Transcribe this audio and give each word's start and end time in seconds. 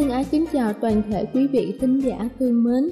thân 0.00 0.10
ái 0.10 0.24
kính 0.30 0.44
chào 0.52 0.72
toàn 0.72 1.02
thể 1.10 1.24
quý 1.34 1.46
vị 1.46 1.74
thính 1.80 2.00
giả 2.00 2.28
thương 2.38 2.64
mến. 2.64 2.90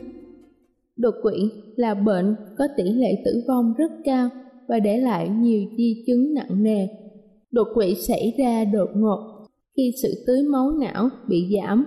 Đột 0.97 1.15
quỵ 1.23 1.51
là 1.77 1.95
bệnh 1.95 2.35
có 2.59 2.69
tỷ 2.77 2.85
lệ 2.85 3.23
tử 3.25 3.43
vong 3.49 3.75
rất 3.79 3.93
cao 4.05 4.29
và 4.69 4.79
để 4.79 4.99
lại 4.99 5.29
nhiều 5.29 5.63
di 5.77 6.05
chứng 6.07 6.35
nặng 6.35 6.63
nề. 6.63 6.87
Đột 7.51 7.69
quỵ 7.75 7.95
xảy 7.95 8.35
ra 8.39 8.65
đột 8.65 8.89
ngột 8.95 9.19
khi 9.77 9.93
sự 10.03 10.25
tưới 10.27 10.43
máu 10.43 10.71
não 10.71 11.09
bị 11.29 11.57
giảm, 11.57 11.85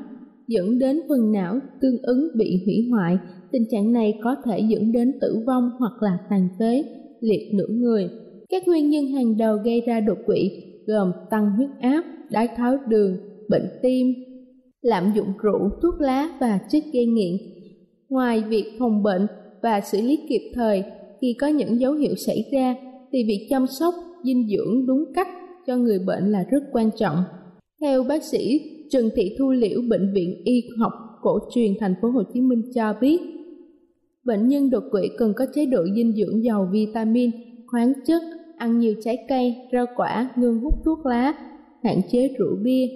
dẫn 0.47 0.80
đến 0.80 1.02
phần 1.09 1.31
não 1.31 1.59
tương 1.81 2.02
ứng 2.02 2.27
bị 2.36 2.64
hủy 2.66 2.88
hoại. 2.92 3.17
Tình 3.52 3.66
trạng 3.72 3.94
này 3.94 4.19
có 4.23 4.36
thể 4.45 4.59
dẫn 4.59 4.92
đến 4.92 5.11
tử 5.21 5.43
vong 5.48 5.70
hoặc 5.80 5.93
là 6.02 6.17
tàn 6.30 6.48
phế, 6.59 6.83
liệt 7.20 7.49
nửa 7.53 7.67
người. 7.67 8.09
Các 8.49 8.67
nguyên 8.67 8.89
nhân 8.89 9.08
hàng 9.08 9.38
đầu 9.38 9.58
gây 9.58 9.82
ra 9.82 9.99
đột 9.99 10.17
quỵ 10.26 10.52
gồm 10.88 11.11
tăng 11.30 11.52
huyết 11.52 11.70
áp, 11.82 12.03
đái 12.32 12.48
tháo 12.58 12.77
đường, 12.88 13.17
bệnh 13.49 13.70
tim, 13.82 14.14
lạm 14.81 15.11
dụng 15.15 15.33
rượu, 15.43 15.69
thuốc 15.81 16.02
lá 16.02 16.30
và 16.39 16.59
chất 16.71 16.83
gây 16.93 17.05
nghiện. 17.05 17.37
Ngoài 18.09 18.43
việc 18.49 18.65
phòng 18.80 19.03
bệnh 19.03 19.27
và 19.61 19.81
xử 19.81 20.02
lý 20.02 20.19
kịp 20.30 20.52
thời 20.53 20.83
khi 21.21 21.36
có 21.39 21.47
những 21.47 21.80
dấu 21.80 21.93
hiệu 21.93 22.15
xảy 22.15 22.45
ra, 22.52 22.75
thì 23.11 23.23
việc 23.27 23.47
chăm 23.49 23.67
sóc 23.67 23.93
dinh 24.23 24.47
dưỡng 24.47 24.86
đúng 24.86 25.05
cách 25.15 25.27
cho 25.67 25.77
người 25.77 25.99
bệnh 25.99 26.31
là 26.31 26.43
rất 26.52 26.64
quan 26.71 26.89
trọng. 26.97 27.17
Theo 27.81 28.03
bác 28.03 28.23
sĩ 28.23 28.59
Trần 28.89 29.09
Thị 29.15 29.36
Thu 29.39 29.52
Liễu 29.52 29.81
Bệnh 29.89 30.14
viện 30.14 30.41
Y 30.45 30.64
học 30.80 30.93
cổ 31.21 31.39
truyền 31.53 31.71
thành 31.80 31.95
phố 32.02 32.09
Hồ 32.09 32.23
Chí 32.33 32.41
Minh 32.41 32.61
cho 32.75 32.93
biết, 33.02 33.21
bệnh 34.25 34.47
nhân 34.47 34.70
đột 34.70 34.83
quỵ 34.91 35.02
cần 35.17 35.33
có 35.36 35.45
chế 35.53 35.65
độ 35.65 35.83
dinh 35.95 36.14
dưỡng 36.15 36.43
giàu 36.43 36.70
vitamin, 36.71 37.31
khoáng 37.67 37.93
chất, 38.08 38.21
ăn 38.58 38.80
nhiều 38.80 38.93
trái 39.03 39.17
cây, 39.30 39.55
rau 39.71 39.86
quả, 39.95 40.31
ngưng 40.36 40.59
hút 40.59 40.73
thuốc 40.86 41.05
lá, 41.05 41.33
hạn 41.83 42.02
chế 42.11 42.27
rượu 42.39 42.55
bia, 42.64 42.87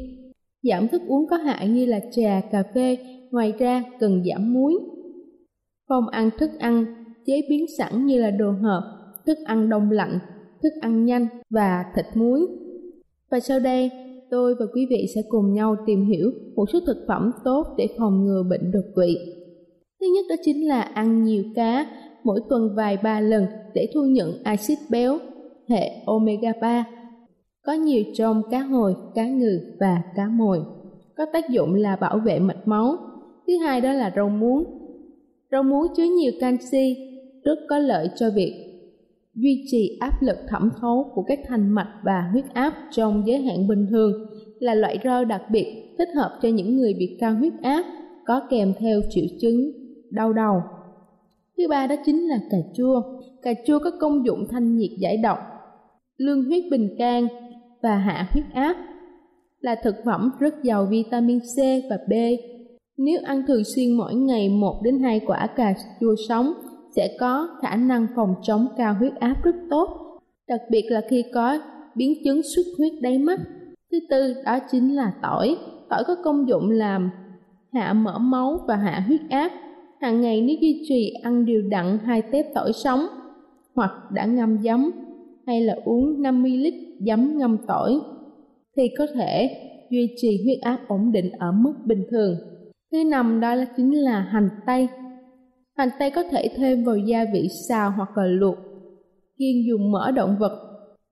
giảm 0.69 0.87
thức 0.87 1.01
uống 1.07 1.27
có 1.27 1.37
hại 1.37 1.67
như 1.67 1.85
là 1.85 1.99
trà, 2.11 2.41
cà 2.51 2.63
phê, 2.75 2.97
ngoài 3.31 3.53
ra 3.59 3.83
cần 3.99 4.23
giảm 4.25 4.53
muối. 4.53 4.73
Không 5.87 6.07
ăn 6.07 6.29
thức 6.39 6.49
ăn 6.59 6.85
chế 7.25 7.41
biến 7.49 7.65
sẵn 7.77 8.05
như 8.05 8.21
là 8.21 8.31
đồ 8.31 8.51
hộp, 8.51 8.83
thức 9.25 9.37
ăn 9.45 9.69
đông 9.69 9.91
lạnh, 9.91 10.19
thức 10.63 10.73
ăn 10.81 11.05
nhanh 11.05 11.27
và 11.49 11.83
thịt 11.95 12.05
muối. 12.15 12.47
Và 13.31 13.39
sau 13.39 13.59
đây, 13.59 13.89
tôi 14.31 14.55
và 14.59 14.65
quý 14.73 14.87
vị 14.89 15.05
sẽ 15.15 15.21
cùng 15.29 15.53
nhau 15.53 15.75
tìm 15.85 16.05
hiểu 16.05 16.31
một 16.55 16.65
số 16.73 16.79
thực 16.87 17.05
phẩm 17.07 17.31
tốt 17.43 17.63
để 17.77 17.87
phòng 17.99 18.25
ngừa 18.25 18.43
bệnh 18.49 18.71
đột 18.71 18.85
quỵ. 18.95 19.17
Thứ 20.01 20.07
nhất 20.15 20.25
đó 20.29 20.35
chính 20.43 20.67
là 20.67 20.81
ăn 20.81 21.23
nhiều 21.23 21.43
cá, 21.55 21.85
mỗi 22.23 22.39
tuần 22.49 22.75
vài 22.75 22.97
ba 23.03 23.19
lần 23.19 23.45
để 23.73 23.89
thu 23.93 24.01
nhận 24.05 24.43
axit 24.43 24.77
béo 24.89 25.17
hệ 25.69 25.91
omega 26.05 26.53
3 26.61 26.85
có 27.65 27.73
nhiều 27.73 28.03
trong 28.13 28.41
cá 28.51 28.59
hồi, 28.59 28.95
cá 29.15 29.27
ngừ 29.27 29.59
và 29.79 30.01
cá 30.15 30.27
mồi. 30.27 30.61
Có 31.15 31.25
tác 31.33 31.49
dụng 31.49 31.73
là 31.73 31.95
bảo 31.95 32.19
vệ 32.19 32.39
mạch 32.39 32.67
máu. 32.67 32.97
Thứ 33.47 33.57
hai 33.57 33.81
đó 33.81 33.93
là 33.93 34.13
rau 34.15 34.29
muống. 34.29 34.63
Rau 35.51 35.63
muống 35.63 35.87
chứa 35.97 36.03
nhiều 36.03 36.31
canxi, 36.39 36.95
rất 37.43 37.59
có 37.69 37.77
lợi 37.77 38.09
cho 38.15 38.29
việc 38.29 38.75
duy 39.35 39.65
trì 39.67 39.97
áp 39.99 40.21
lực 40.21 40.37
thẩm 40.47 40.69
thấu 40.81 41.11
của 41.15 41.21
các 41.21 41.39
thành 41.47 41.69
mạch 41.69 41.93
và 42.03 42.29
huyết 42.31 42.45
áp 42.53 42.73
trong 42.91 43.23
giới 43.25 43.41
hạn 43.41 43.67
bình 43.67 43.87
thường 43.89 44.25
là 44.59 44.73
loại 44.73 44.99
rau 45.03 45.25
đặc 45.25 45.41
biệt 45.51 45.95
thích 45.97 46.09
hợp 46.15 46.39
cho 46.41 46.49
những 46.49 46.77
người 46.77 46.93
bị 46.93 47.17
cao 47.19 47.35
huyết 47.35 47.53
áp 47.61 47.85
có 48.25 48.41
kèm 48.49 48.73
theo 48.79 49.01
triệu 49.09 49.25
chứng 49.41 49.71
đau 50.11 50.33
đầu. 50.33 50.61
Thứ 51.57 51.67
ba 51.67 51.87
đó 51.87 51.95
chính 52.05 52.27
là 52.27 52.39
cà 52.51 52.57
chua. 52.75 53.01
Cà 53.41 53.53
chua 53.67 53.79
có 53.79 53.91
công 53.99 54.25
dụng 54.25 54.47
thanh 54.49 54.77
nhiệt 54.77 54.91
giải 54.99 55.17
độc, 55.17 55.37
lương 56.17 56.43
huyết 56.43 56.63
bình 56.71 56.95
can, 56.97 57.27
và 57.85 57.97
hạ 57.97 58.27
huyết 58.31 58.45
áp 58.53 58.75
là 59.59 59.75
thực 59.83 59.95
phẩm 60.05 60.31
rất 60.39 60.63
giàu 60.63 60.85
vitamin 60.85 61.39
C 61.39 61.57
và 61.89 61.97
B. 62.07 62.13
Nếu 62.97 63.19
ăn 63.25 63.43
thường 63.47 63.63
xuyên 63.75 63.97
mỗi 63.97 64.15
ngày 64.15 64.49
1 64.49 64.81
đến 64.83 64.99
2 65.03 65.19
quả 65.27 65.47
cà 65.47 65.73
chua 65.99 66.15
sống 66.29 66.53
sẽ 66.95 67.17
có 67.19 67.49
khả 67.61 67.75
năng 67.75 68.07
phòng 68.15 68.35
chống 68.43 68.67
cao 68.77 68.95
huyết 68.99 69.15
áp 69.15 69.43
rất 69.43 69.55
tốt, 69.69 69.89
đặc 70.47 70.61
biệt 70.69 70.85
là 70.89 71.01
khi 71.09 71.23
có 71.33 71.59
biến 71.95 72.13
chứng 72.23 72.41
xuất 72.55 72.63
huyết 72.77 72.93
đáy 73.01 73.19
mắt. 73.19 73.39
Thứ 73.91 73.99
tư 74.09 74.33
đó 74.45 74.59
chính 74.71 74.95
là 74.95 75.13
tỏi. 75.21 75.57
Tỏi 75.89 76.03
có 76.07 76.15
công 76.23 76.47
dụng 76.47 76.69
làm 76.69 77.11
hạ 77.73 77.93
mỡ 77.93 78.17
máu 78.17 78.59
và 78.67 78.75
hạ 78.75 79.03
huyết 79.07 79.21
áp. 79.29 79.51
Hàng 80.01 80.21
ngày 80.21 80.41
nếu 80.41 80.55
duy 80.61 80.85
trì 80.89 81.13
ăn 81.23 81.45
đều 81.45 81.61
đặn 81.61 81.99
hai 82.05 82.21
tép 82.21 82.45
tỏi 82.55 82.73
sống 82.73 83.07
hoặc 83.75 83.91
đã 84.11 84.25
ngâm 84.25 84.63
giấm 84.63 84.91
hay 85.47 85.61
là 85.61 85.75
uống 85.85 86.21
50 86.21 86.51
lít 86.51 86.73
giấm 87.07 87.37
ngâm 87.37 87.57
tỏi 87.67 87.99
thì 88.77 88.83
có 88.97 89.07
thể 89.15 89.49
duy 89.91 90.09
trì 90.17 90.43
huyết 90.43 90.57
áp 90.61 90.79
ổn 90.87 91.11
định 91.11 91.31
ở 91.31 91.51
mức 91.51 91.73
bình 91.85 92.03
thường. 92.11 92.35
Thứ 92.91 93.03
năm 93.03 93.39
đó 93.39 93.55
là 93.55 93.65
chính 93.77 94.03
là 94.03 94.19
hành 94.19 94.49
tây. 94.67 94.87
Hành 95.77 95.89
tây 95.99 96.11
có 96.11 96.23
thể 96.23 96.49
thêm 96.55 96.83
vào 96.83 96.97
gia 96.97 97.25
vị 97.33 97.47
xào 97.69 97.91
hoặc 97.91 98.17
là 98.17 98.23
luộc. 98.25 98.55
Kiên 99.37 99.67
dùng 99.67 99.91
mỡ 99.91 100.11
động 100.11 100.35
vật, 100.39 100.59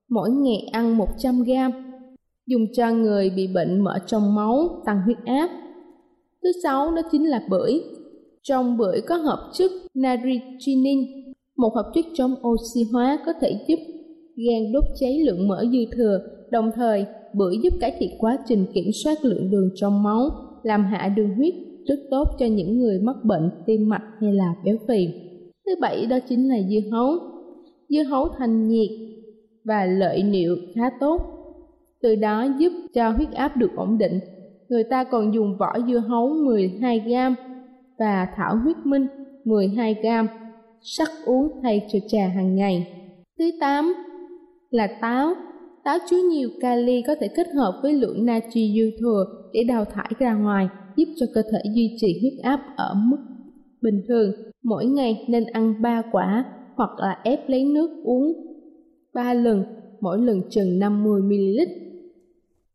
mỗi 0.10 0.30
ngày 0.30 0.70
ăn 0.72 0.98
100 0.98 1.44
gram. 1.44 1.72
Dùng 2.48 2.62
cho 2.74 2.92
người 2.92 3.30
bị 3.36 3.48
bệnh 3.48 3.80
mỡ 3.80 4.00
trong 4.06 4.36
máu, 4.36 4.82
tăng 4.86 5.02
huyết 5.06 5.18
áp. 5.26 5.50
Thứ 6.44 6.52
sáu 6.64 6.92
đó 6.92 7.02
chính 7.12 7.30
là 7.30 7.44
bưởi. 7.50 7.82
Trong 8.42 8.78
bưởi 8.78 9.02
có 9.08 9.16
hợp 9.16 9.52
chất 9.54 9.72
natrigenin, 9.94 11.00
một 11.58 11.76
hợp 11.76 11.92
chất 11.94 12.06
chống 12.14 12.36
oxy 12.48 12.82
hóa 12.92 13.20
có 13.26 13.34
thể 13.42 13.66
giúp 13.68 13.80
gan 14.36 14.72
đốt 14.74 14.84
cháy 15.00 15.20
lượng 15.20 15.48
mỡ 15.48 15.66
dư 15.72 15.86
thừa, 15.92 16.20
đồng 16.52 16.72
thời 16.76 17.06
bưởi 17.34 17.56
giúp 17.64 17.74
cải 17.80 17.96
thiện 18.00 18.10
quá 18.20 18.38
trình 18.48 18.66
kiểm 18.74 18.92
soát 19.04 19.26
lượng 19.26 19.52
đường 19.52 19.70
trong 19.76 20.04
máu, 20.04 20.30
làm 20.64 20.84
hạ 20.84 21.14
đường 21.16 21.36
huyết, 21.36 21.54
rất 21.86 22.00
tốt 22.12 22.28
cho 22.40 22.46
những 22.46 22.80
người 22.80 23.00
mắc 23.00 23.16
bệnh 23.24 23.52
tim 23.66 23.90
mạch 23.90 24.04
hay 24.22 24.34
là 24.34 24.56
béo 24.66 24.78
phì. 24.88 25.08
Thứ 25.66 25.72
bảy 25.82 26.06
đó 26.06 26.20
chính 26.30 26.50
là 26.50 26.58
dưa 26.70 26.90
hấu. 26.92 27.16
Dưa 27.90 28.04
hấu 28.04 28.28
thanh 28.38 28.68
nhiệt 28.68 28.90
và 29.64 29.86
lợi 29.86 30.24
niệu 30.24 30.56
khá 30.76 30.90
tốt, 31.00 31.22
từ 32.02 32.16
đó 32.16 32.48
giúp 32.60 32.74
cho 32.94 33.10
huyết 33.10 33.32
áp 33.32 33.58
được 33.58 33.72
ổn 33.76 33.98
định. 33.98 34.20
Người 34.70 34.84
ta 34.84 35.04
còn 35.04 35.34
dùng 35.34 35.58
vỏ 35.58 35.74
dưa 35.88 36.00
hấu 36.00 36.30
12 36.30 37.00
gram 37.00 37.36
và 38.00 38.28
thảo 38.36 38.58
huyết 38.64 38.78
minh 38.84 39.08
12 39.46 39.96
gram 40.02 40.28
sắc 40.82 41.10
uống 41.26 41.48
thay 41.64 41.88
cho 41.92 42.00
trà 42.08 42.28
hàng 42.28 42.56
ngày. 42.56 42.88
Thứ 43.40 43.52
8 43.60 43.94
là 44.74 44.88
táo. 45.02 45.34
Táo 45.84 45.98
chứa 46.10 46.22
nhiều 46.32 46.50
kali 46.62 47.02
có 47.08 47.16
thể 47.20 47.28
kết 47.28 47.48
hợp 47.56 47.80
với 47.84 47.94
lượng 47.94 48.26
natri 48.26 48.74
dư 48.78 49.00
thừa 49.00 49.26
để 49.54 49.64
đào 49.64 49.86
thải 49.86 50.12
ra 50.20 50.34
ngoài, 50.34 50.68
giúp 50.96 51.06
cho 51.16 51.26
cơ 51.34 51.42
thể 51.52 51.60
duy 51.76 51.96
trì 52.02 52.20
huyết 52.22 52.44
áp 52.44 52.60
ở 52.76 52.94
mức 52.94 53.18
bình 53.82 54.02
thường. 54.08 54.32
Mỗi 54.64 54.86
ngày 54.86 55.26
nên 55.28 55.44
ăn 55.46 55.82
3 55.82 56.02
quả 56.12 56.46
hoặc 56.76 56.90
là 57.00 57.20
ép 57.24 57.50
lấy 57.50 57.66
nước 57.66 57.90
uống 58.04 58.34
3 59.14 59.34
lần, 59.34 59.64
mỗi 60.02 60.20
lần 60.20 60.42
chừng 60.50 60.80
50ml. 60.80 61.66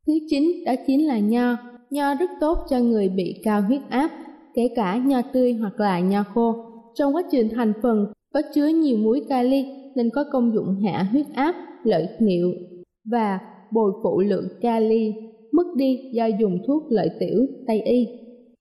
Thứ 0.06 0.12
chín 0.30 0.64
đó 0.66 0.72
chính 0.86 1.06
là 1.06 1.18
nho. 1.18 1.56
Nho 1.90 2.14
rất 2.14 2.30
tốt 2.40 2.58
cho 2.70 2.78
người 2.78 3.08
bị 3.08 3.40
cao 3.44 3.62
huyết 3.62 3.80
áp, 3.88 4.10
kể 4.54 4.68
cả 4.76 4.96
nho 4.96 5.22
tươi 5.22 5.52
hoặc 5.52 5.80
là 5.80 6.00
nho 6.00 6.22
khô. 6.34 6.54
Trong 6.94 7.14
quá 7.14 7.22
trình 7.30 7.48
thành 7.48 7.72
phần 7.82 8.06
có 8.34 8.42
chứa 8.54 8.66
nhiều 8.66 8.98
muối 8.98 9.22
kali 9.28 9.64
nên 9.94 10.10
có 10.10 10.24
công 10.32 10.54
dụng 10.54 10.76
hạ 10.84 11.08
huyết 11.12 11.26
áp, 11.34 11.54
lợi 11.88 12.08
niệu 12.20 12.52
và 13.10 13.38
bồi 13.72 13.92
phụ 14.02 14.20
lượng 14.20 14.48
kali 14.60 15.12
mất 15.52 15.66
đi 15.76 16.10
do 16.12 16.26
dùng 16.40 16.58
thuốc 16.66 16.82
lợi 16.88 17.10
tiểu 17.20 17.46
Tây 17.66 17.80
y. 17.80 18.06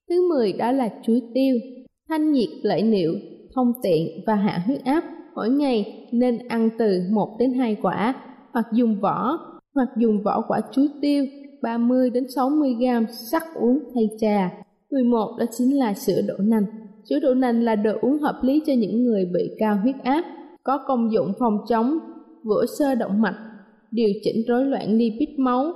Thứ 0.09 0.29
10 0.29 0.53
đó 0.53 0.71
là 0.71 0.89
chuối 1.03 1.21
tiêu, 1.33 1.55
thanh 2.09 2.31
nhiệt 2.31 2.49
lợi 2.61 2.81
niệu, 2.81 3.13
thông 3.55 3.71
tiện 3.83 4.07
và 4.27 4.35
hạ 4.35 4.63
huyết 4.65 4.83
áp. 4.83 5.03
Mỗi 5.35 5.49
ngày 5.49 6.07
nên 6.11 6.47
ăn 6.47 6.69
từ 6.79 7.01
1 7.11 7.35
đến 7.39 7.53
2 7.53 7.77
quả 7.81 8.15
hoặc 8.53 8.65
dùng 8.73 8.99
vỏ 8.99 9.39
hoặc 9.75 9.89
dùng 9.97 10.23
vỏ 10.23 10.41
quả 10.47 10.61
chuối 10.71 10.89
tiêu 11.01 11.25
30 11.61 12.09
đến 12.09 12.25
60 12.35 12.75
g 12.79 12.83
sắc 13.31 13.43
uống 13.55 13.79
thay 13.93 14.09
trà. 14.19 14.51
11 14.91 15.35
đó 15.39 15.45
chính 15.57 15.77
là 15.77 15.93
sữa 15.93 16.21
đậu 16.27 16.37
nành. 16.37 16.65
Sữa 17.09 17.19
đậu 17.21 17.33
nành 17.33 17.63
là 17.63 17.75
đồ 17.75 17.91
uống 18.01 18.17
hợp 18.17 18.39
lý 18.41 18.61
cho 18.67 18.73
những 18.73 19.03
người 19.03 19.25
bị 19.25 19.55
cao 19.59 19.77
huyết 19.83 19.95
áp, 20.03 20.23
có 20.63 20.79
công 20.87 21.11
dụng 21.11 21.33
phòng 21.39 21.57
chống 21.69 21.99
vữa 22.47 22.65
sơ 22.79 22.95
động 22.95 23.21
mạch, 23.21 23.35
điều 23.91 24.09
chỉnh 24.23 24.35
rối 24.47 24.65
loạn 24.65 24.97
lipid 24.97 25.29
máu 25.37 25.71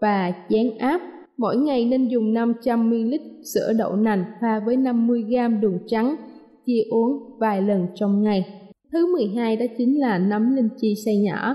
và 0.00 0.32
chán 0.48 0.78
áp. 0.78 1.00
Mỗi 1.36 1.56
ngày 1.56 1.84
nên 1.84 2.08
dùng 2.08 2.34
500ml 2.34 3.18
sữa 3.54 3.72
đậu 3.78 3.96
nành 3.96 4.24
pha 4.40 4.60
với 4.66 4.76
50g 4.76 5.60
đường 5.60 5.78
trắng, 5.86 6.16
chia 6.66 6.82
uống 6.90 7.38
vài 7.38 7.62
lần 7.62 7.86
trong 7.94 8.22
ngày. 8.22 8.44
Thứ 8.92 9.12
12 9.12 9.56
đó 9.56 9.66
chính 9.78 10.00
là 10.00 10.18
nấm 10.18 10.56
linh 10.56 10.68
chi 10.80 10.94
xay 11.04 11.16
nhỏ. 11.16 11.54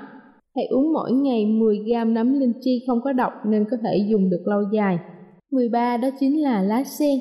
Hãy 0.56 0.66
uống 0.66 0.94
mỗi 0.94 1.12
ngày 1.12 1.46
10g 1.46 2.14
nấm 2.14 2.40
linh 2.40 2.54
chi 2.62 2.84
không 2.88 3.00
có 3.04 3.14
độc 3.14 3.34
nên 3.46 3.66
có 3.72 3.78
thể 3.84 4.08
dùng 4.10 4.30
được 4.30 4.42
lâu 4.46 4.62
dài. 4.74 4.98
13 5.52 5.98
đó 5.98 6.10
chính 6.20 6.42
là 6.42 6.62
lá 6.62 6.84
sen. 6.84 7.20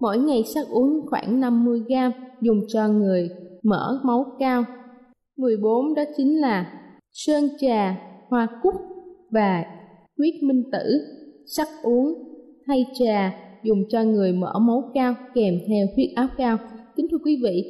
Mỗi 0.00 0.18
ngày 0.18 0.42
sắc 0.54 0.66
uống 0.70 1.00
khoảng 1.10 1.40
50g 1.40 2.10
dùng 2.40 2.60
cho 2.68 2.88
người 2.88 3.30
mỡ 3.62 4.00
máu 4.04 4.26
cao. 4.38 4.64
14 5.36 5.94
đó 5.94 6.02
chính 6.16 6.40
là 6.40 6.72
sơn 7.12 7.44
trà, 7.60 7.96
hoa 8.28 8.48
cúc 8.62 8.74
và 9.30 9.64
huyết 10.18 10.34
minh 10.42 10.62
tử. 10.72 11.00
Sắc 11.56 11.68
uống 11.82 12.14
thay 12.66 12.86
trà 12.98 13.32
dùng 13.64 13.82
cho 13.88 14.04
người 14.04 14.32
mỡ 14.32 14.58
máu 14.58 14.90
cao 14.94 15.14
kèm 15.34 15.54
theo 15.68 15.86
huyết 15.96 16.08
áp 16.14 16.28
cao. 16.36 16.58
Kính 16.96 17.06
thưa 17.10 17.18
quý 17.24 17.40
vị, 17.44 17.62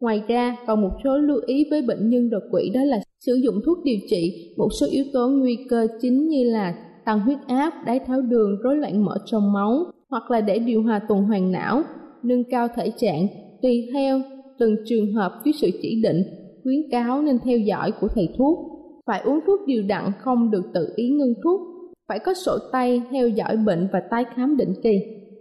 ngoài 0.00 0.22
ra 0.28 0.56
còn 0.66 0.82
một 0.82 0.90
số 1.04 1.18
lưu 1.18 1.40
ý 1.46 1.66
với 1.70 1.82
bệnh 1.82 2.10
nhân 2.10 2.30
đột 2.30 2.42
quỵ 2.50 2.70
đó 2.74 2.80
là 2.84 3.00
sử 3.20 3.34
dụng 3.34 3.54
thuốc 3.66 3.78
điều 3.84 3.98
trị 4.10 4.54
một 4.56 4.68
số 4.80 4.86
yếu 4.90 5.04
tố 5.12 5.28
nguy 5.28 5.58
cơ 5.68 5.86
chính 6.00 6.28
như 6.28 6.44
là 6.44 6.74
tăng 7.04 7.20
huyết 7.20 7.38
áp, 7.46 7.72
đái 7.86 7.98
tháo 7.98 8.20
đường, 8.20 8.58
rối 8.62 8.76
loạn 8.76 9.04
mỡ 9.04 9.16
trong 9.26 9.52
máu 9.52 9.84
hoặc 10.10 10.30
là 10.30 10.40
để 10.40 10.58
điều 10.58 10.82
hòa 10.82 11.00
tuần 11.08 11.22
hoàn 11.22 11.52
não, 11.52 11.82
nâng 12.22 12.44
cao 12.50 12.68
thể 12.76 12.92
trạng 12.96 13.26
tùy 13.62 13.88
theo 13.92 14.20
từng 14.58 14.76
trường 14.86 15.12
hợp 15.12 15.32
với 15.44 15.52
sự 15.52 15.70
chỉ 15.82 16.02
định, 16.02 16.22
khuyến 16.64 16.80
cáo 16.90 17.22
nên 17.22 17.38
theo 17.38 17.58
dõi 17.58 17.92
của 18.00 18.08
thầy 18.14 18.28
thuốc. 18.38 18.58
Phải 19.06 19.20
uống 19.20 19.40
thuốc 19.46 19.60
điều 19.66 19.82
đặn 19.82 20.12
không 20.18 20.50
được 20.50 20.64
tự 20.74 20.92
ý 20.96 21.10
ngưng 21.10 21.34
thuốc, 21.44 21.60
phải 22.08 22.18
có 22.18 22.34
sổ 22.34 22.58
tay 22.72 23.02
theo 23.10 23.28
dõi 23.28 23.56
bệnh 23.56 23.88
và 23.92 24.02
tái 24.10 24.24
khám 24.34 24.56
định 24.56 24.74
kỳ. 24.82 24.98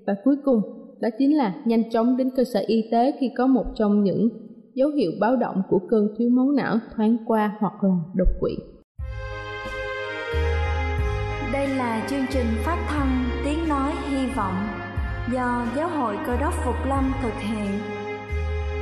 Và 0.07 0.15
cuối 0.23 0.35
cùng, 0.45 0.61
đó 0.99 1.09
chính 1.19 1.37
là 1.37 1.55
nhanh 1.65 1.89
chóng 1.89 2.17
đến 2.17 2.29
cơ 2.35 2.43
sở 2.43 2.63
y 2.67 2.83
tế 2.91 3.13
khi 3.19 3.31
có 3.37 3.47
một 3.47 3.65
trong 3.75 4.03
những 4.03 4.29
dấu 4.73 4.89
hiệu 4.89 5.11
báo 5.19 5.35
động 5.35 5.61
của 5.69 5.79
cơn 5.89 6.07
thiếu 6.17 6.29
máu 6.29 6.51
não 6.51 6.77
thoáng 6.95 7.17
qua 7.25 7.57
hoặc 7.59 7.73
là 7.83 7.95
đột 8.15 8.29
quỵ. 8.39 8.51
Đây 11.53 11.67
là 11.67 12.07
chương 12.09 12.25
trình 12.33 12.45
phát 12.65 12.85
thanh 12.87 13.23
Tiếng 13.45 13.69
Nói 13.69 13.91
Hy 14.09 14.27
Vọng 14.35 14.55
do 15.33 15.65
Giáo 15.75 15.89
hội 15.89 16.15
Cơ 16.27 16.37
đốc 16.41 16.53
Phục 16.65 16.75
Lâm 16.87 17.11
thực 17.23 17.33
hiện. 17.33 18.02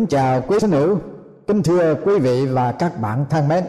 Kính 0.00 0.06
chào 0.06 0.42
quý 0.48 0.58
thính 0.60 0.70
hữu, 0.70 0.98
kính 1.46 1.62
thưa 1.62 1.94
quý 1.94 2.18
vị 2.18 2.46
và 2.46 2.72
các 2.72 3.00
bạn 3.00 3.24
thân 3.30 3.48
mến. 3.48 3.64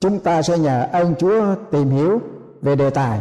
Chúng 0.00 0.20
ta 0.20 0.42
sẽ 0.42 0.58
nhờ 0.58 0.88
ơn 0.92 1.14
Chúa 1.14 1.54
tìm 1.70 1.90
hiểu 1.90 2.20
về 2.62 2.76
đề 2.76 2.90
tài 2.90 3.20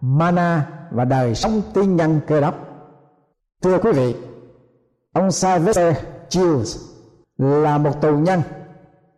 mana 0.00 0.68
và 0.90 1.04
đời 1.04 1.34
sống 1.34 1.62
tiên 1.74 1.96
nhân 1.96 2.20
cơ 2.26 2.40
đốc. 2.40 2.54
Thưa 3.62 3.78
quý 3.78 3.92
vị, 3.92 4.14
ông 5.12 5.30
Sylvester 5.30 5.96
Childs 6.28 6.76
là 7.38 7.78
một 7.78 8.00
tù 8.00 8.16
nhân 8.16 8.42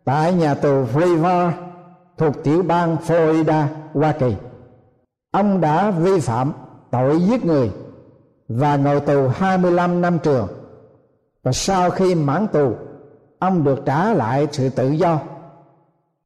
tại 0.05 0.33
nhà 0.33 0.53
tù 0.53 0.85
River 0.85 1.53
thuộc 2.17 2.43
tiểu 2.43 2.63
bang 2.63 2.97
Florida, 3.07 3.65
Hoa 3.93 4.11
Kỳ. 4.11 4.35
Ông 5.31 5.61
đã 5.61 5.91
vi 5.91 6.19
phạm 6.19 6.53
tội 6.91 7.21
giết 7.21 7.45
người 7.45 7.71
và 8.47 8.75
ngồi 8.75 8.99
tù 8.99 9.27
25 9.27 10.01
năm 10.01 10.19
trường. 10.19 10.64
Và 11.45 11.51
sau 11.51 11.89
khi 11.89 12.15
mãn 12.15 12.47
tù, 12.47 12.73
ông 13.39 13.63
được 13.63 13.79
trả 13.85 14.13
lại 14.13 14.47
sự 14.51 14.69
tự 14.69 14.91
do. 14.91 15.19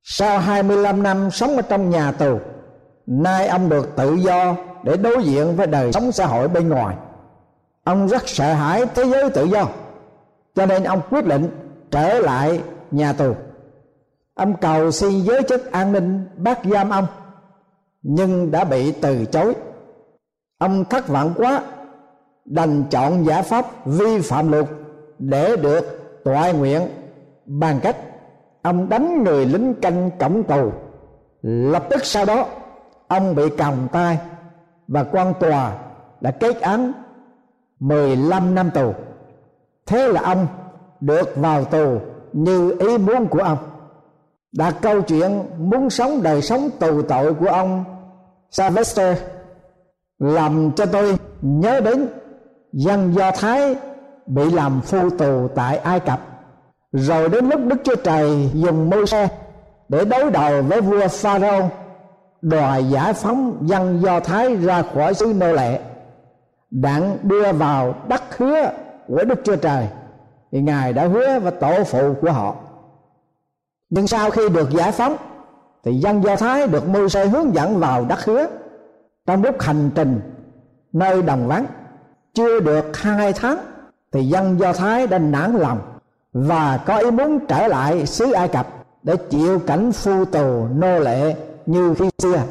Sau 0.04 0.40
25 0.40 1.04
năm 1.04 1.32
sống 1.32 1.56
ở 1.56 1.62
trong 1.62 1.90
nhà 1.90 2.12
tù, 2.12 2.40
nay 3.06 3.48
ông 3.48 3.70
được 3.70 3.96
tự 3.96 4.14
do 4.14 4.56
để 4.84 4.98
đối 4.98 5.24
diện 5.24 5.56
với 5.56 5.68
đời 5.68 5.92
sống 5.92 6.12
xã 6.12 6.26
hội 6.26 6.48
bên 6.48 6.70
ngoài. 6.70 6.96
Ông 7.84 8.08
rất 8.08 8.30
sợ 8.30 8.54
hãi 8.54 8.86
thế 8.96 9.04
giới 9.06 9.30
tự 9.30 9.44
do, 9.44 9.68
cho 10.56 10.66
nên 10.66 10.84
ông 10.84 11.02
quyết 11.10 11.26
định 11.26 11.50
trở 11.92 12.20
lại 12.20 12.62
nhà 12.92 13.14
tù. 13.14 13.36
Ông 14.36 14.56
cầu 14.62 14.92
xin 14.92 15.22
giới 15.22 15.44
chức 15.50 15.72
an 15.72 15.92
ninh 15.92 16.26
bắt 16.38 16.60
giam 16.64 16.90
ông, 16.90 17.08
nhưng 18.02 18.52
đã 18.52 18.64
bị 18.64 18.92
từ 18.92 19.26
chối. 19.26 19.56
Ông 20.60 20.86
thất 20.86 21.08
vọng 21.08 21.34
quá 21.38 21.62
đành 22.46 22.84
chọn 22.90 23.26
giải 23.26 23.44
pháp 23.44 23.86
vi 23.86 24.22
phạm 24.22 24.52
luật 24.52 24.66
để 25.20 25.56
được 25.56 26.00
tọa 26.24 26.52
nguyện 26.52 26.82
bằng 27.46 27.80
cách 27.84 27.96
ông 28.62 28.90
đánh 28.90 29.24
người 29.24 29.46
lính 29.46 29.74
canh 29.74 30.12
cổng 30.20 30.44
tù 30.44 30.72
lập 31.42 31.84
tức 31.90 32.06
sau 32.06 32.26
đó, 32.26 32.46
ông 33.08 33.36
bị 33.36 33.44
còng 33.58 33.88
tay 33.92 34.18
và 34.88 35.04
quan 35.04 35.34
tòa 35.40 35.78
đã 36.22 36.32
kết 36.32 36.62
án 36.62 36.92
15 37.80 38.56
năm 38.56 38.72
tù. 38.72 38.94
Thế 39.86 40.08
là 40.08 40.22
ông 40.22 40.48
được 41.00 41.36
vào 41.36 41.66
tù 41.66 42.00
như 42.34 42.76
ý 42.80 42.98
muốn 42.98 43.28
của 43.28 43.40
ông. 43.40 43.58
Đã 44.52 44.72
câu 44.72 45.02
chuyện 45.02 45.44
muốn 45.58 45.90
sống 45.90 46.24
đời 46.24 46.42
sống 46.42 46.70
tù 46.80 47.02
tội 47.02 47.34
của 47.34 47.48
ông, 47.48 47.84
Sylvester, 48.52 49.18
làm 50.20 50.72
cho 50.76 50.86
tôi 50.86 51.18
nhớ 51.42 51.80
đến 51.80 52.08
dân 52.74 53.14
do 53.14 53.32
thái 53.32 53.76
bị 54.30 54.52
làm 54.52 54.82
phu 54.82 55.10
tù 55.10 55.48
tại 55.56 55.78
ai 55.78 56.00
cập. 56.00 56.20
Rồi 56.92 57.30
đến 57.30 57.50
lúc 57.50 57.62
đức 57.66 57.76
chúa 57.84 57.96
trời 57.96 58.50
dùng 58.54 58.90
môi 58.90 59.08
xe 59.08 59.28
để 59.90 60.06
đối 60.06 60.32
đầu 60.32 60.62
với 60.62 60.82
vua 60.82 61.08
pharaoh 61.08 61.72
đòi 62.42 62.84
giải 62.84 63.14
phóng 63.14 63.58
dân 63.62 64.02
do 64.02 64.20
thái 64.20 64.56
ra 64.56 64.84
khỏi 64.94 65.14
xứ 65.14 65.34
nô 65.38 65.54
lệ, 65.54 65.80
đặng 66.72 67.18
đưa 67.24 67.52
vào 67.52 67.96
đất 68.08 68.38
hứa 68.38 68.72
của 69.08 69.24
đức 69.24 69.40
chúa 69.44 69.56
trời. 69.56 69.88
Thì 70.52 70.62
ngài 70.62 70.94
đã 70.94 71.08
hứa 71.08 71.40
với 71.40 71.52
tổ 71.52 71.84
phụ 71.84 72.14
của 72.22 72.32
họ. 72.32 72.56
Nhưng 73.90 74.08
sau 74.08 74.30
khi 74.30 74.50
được 74.50 74.70
giải 74.70 74.92
phóng, 74.92 75.16
thì 75.84 75.94
dân 75.94 76.24
do 76.24 76.36
thái 76.36 76.68
được 76.68 76.88
môi 76.88 77.10
xe 77.10 77.26
hướng 77.26 77.56
dẫn 77.56 77.80
vào 77.80 78.06
đất 78.06 78.26
hứa. 78.26 78.48
Trong 79.28 79.44
lúc 79.44 79.62
hành 79.62 79.90
trình, 79.96 80.22
nơi 80.94 81.22
đồng 81.22 81.48
vắng, 81.48 81.66
chưa 82.34 82.60
được 82.60 82.98
hai 82.98 83.34
tháng 83.34 83.58
thì 84.12 84.24
dân 84.24 84.60
do 84.60 84.74
thái 84.74 85.08
đã 85.08 85.18
nản 85.18 85.56
lòng 85.56 85.80
và 86.34 86.80
có 86.86 86.98
ý 86.98 87.12
muốn 87.12 87.40
trở 87.48 87.68
lại 87.68 88.06
xứ 88.06 88.32
ai 88.32 88.48
cập 88.48 88.68
để 89.04 89.16
chịu 89.30 89.60
cảnh 89.60 89.92
phu 89.92 90.26
tù 90.26 90.68
nô 90.76 91.00
lệ 91.00 91.36
như 91.66 91.94
khi 91.94 92.10
xưa. 92.18 92.44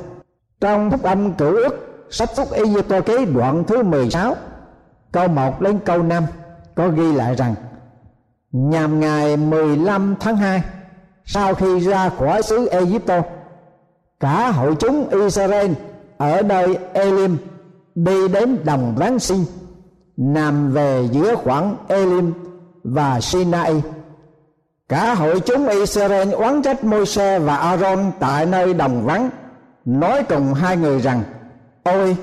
Trong 0.61 0.91
phúc 0.91 1.03
âm 1.03 1.33
cửu 1.33 1.55
ước 1.55 2.05
sách 2.11 2.31
phúc 2.37 2.49
y 2.53 2.83
tô 2.89 3.01
ký 3.01 3.25
đoạn 3.25 3.65
thứ 3.65 3.83
16 3.83 4.35
câu 5.13 5.29
1 5.29 5.61
đến 5.61 5.79
câu 5.85 6.03
5 6.03 6.25
có 6.75 6.89
ghi 6.89 7.13
lại 7.13 7.35
rằng, 7.35 7.55
nhằm 8.53 9.01
ngày 9.01 9.37
15 9.37 10.15
tháng 10.21 10.37
2 10.37 10.63
sau 11.25 11.55
khi 11.55 11.81
ra 11.81 12.09
khỏi 12.09 12.43
xứ 12.43 12.67
Egypto 12.67 13.23
cả 14.21 14.51
hội 14.51 14.75
chúng 14.79 15.09
Israel 15.09 15.73
ở 16.19 16.43
nơi 16.43 16.79
Elim 16.93 17.37
đi 17.95 18.29
đến 18.29 18.59
đồng 18.65 18.95
Ráng 18.99 19.19
Sinh 19.19 19.45
nằm 20.19 20.73
về 20.73 21.09
giữa 21.13 21.35
khoảng 21.35 21.77
Elim 21.89 22.33
và 22.85 23.21
Sinai. 23.21 23.83
Cả 24.89 25.15
hội 25.15 25.41
chúng 25.41 25.69
Israel 25.69 26.33
oán 26.33 26.63
trách 26.63 26.85
Môi-se 26.85 27.39
và 27.39 27.57
Aaron 27.57 27.99
tại 28.19 28.47
nơi 28.47 28.75
đồng 28.75 29.05
vắng, 29.05 29.31
nói 29.85 30.23
cùng 30.29 30.55
hai 30.55 30.77
người 30.77 31.01
rằng: 31.01 31.23
Ôi, 31.83 32.17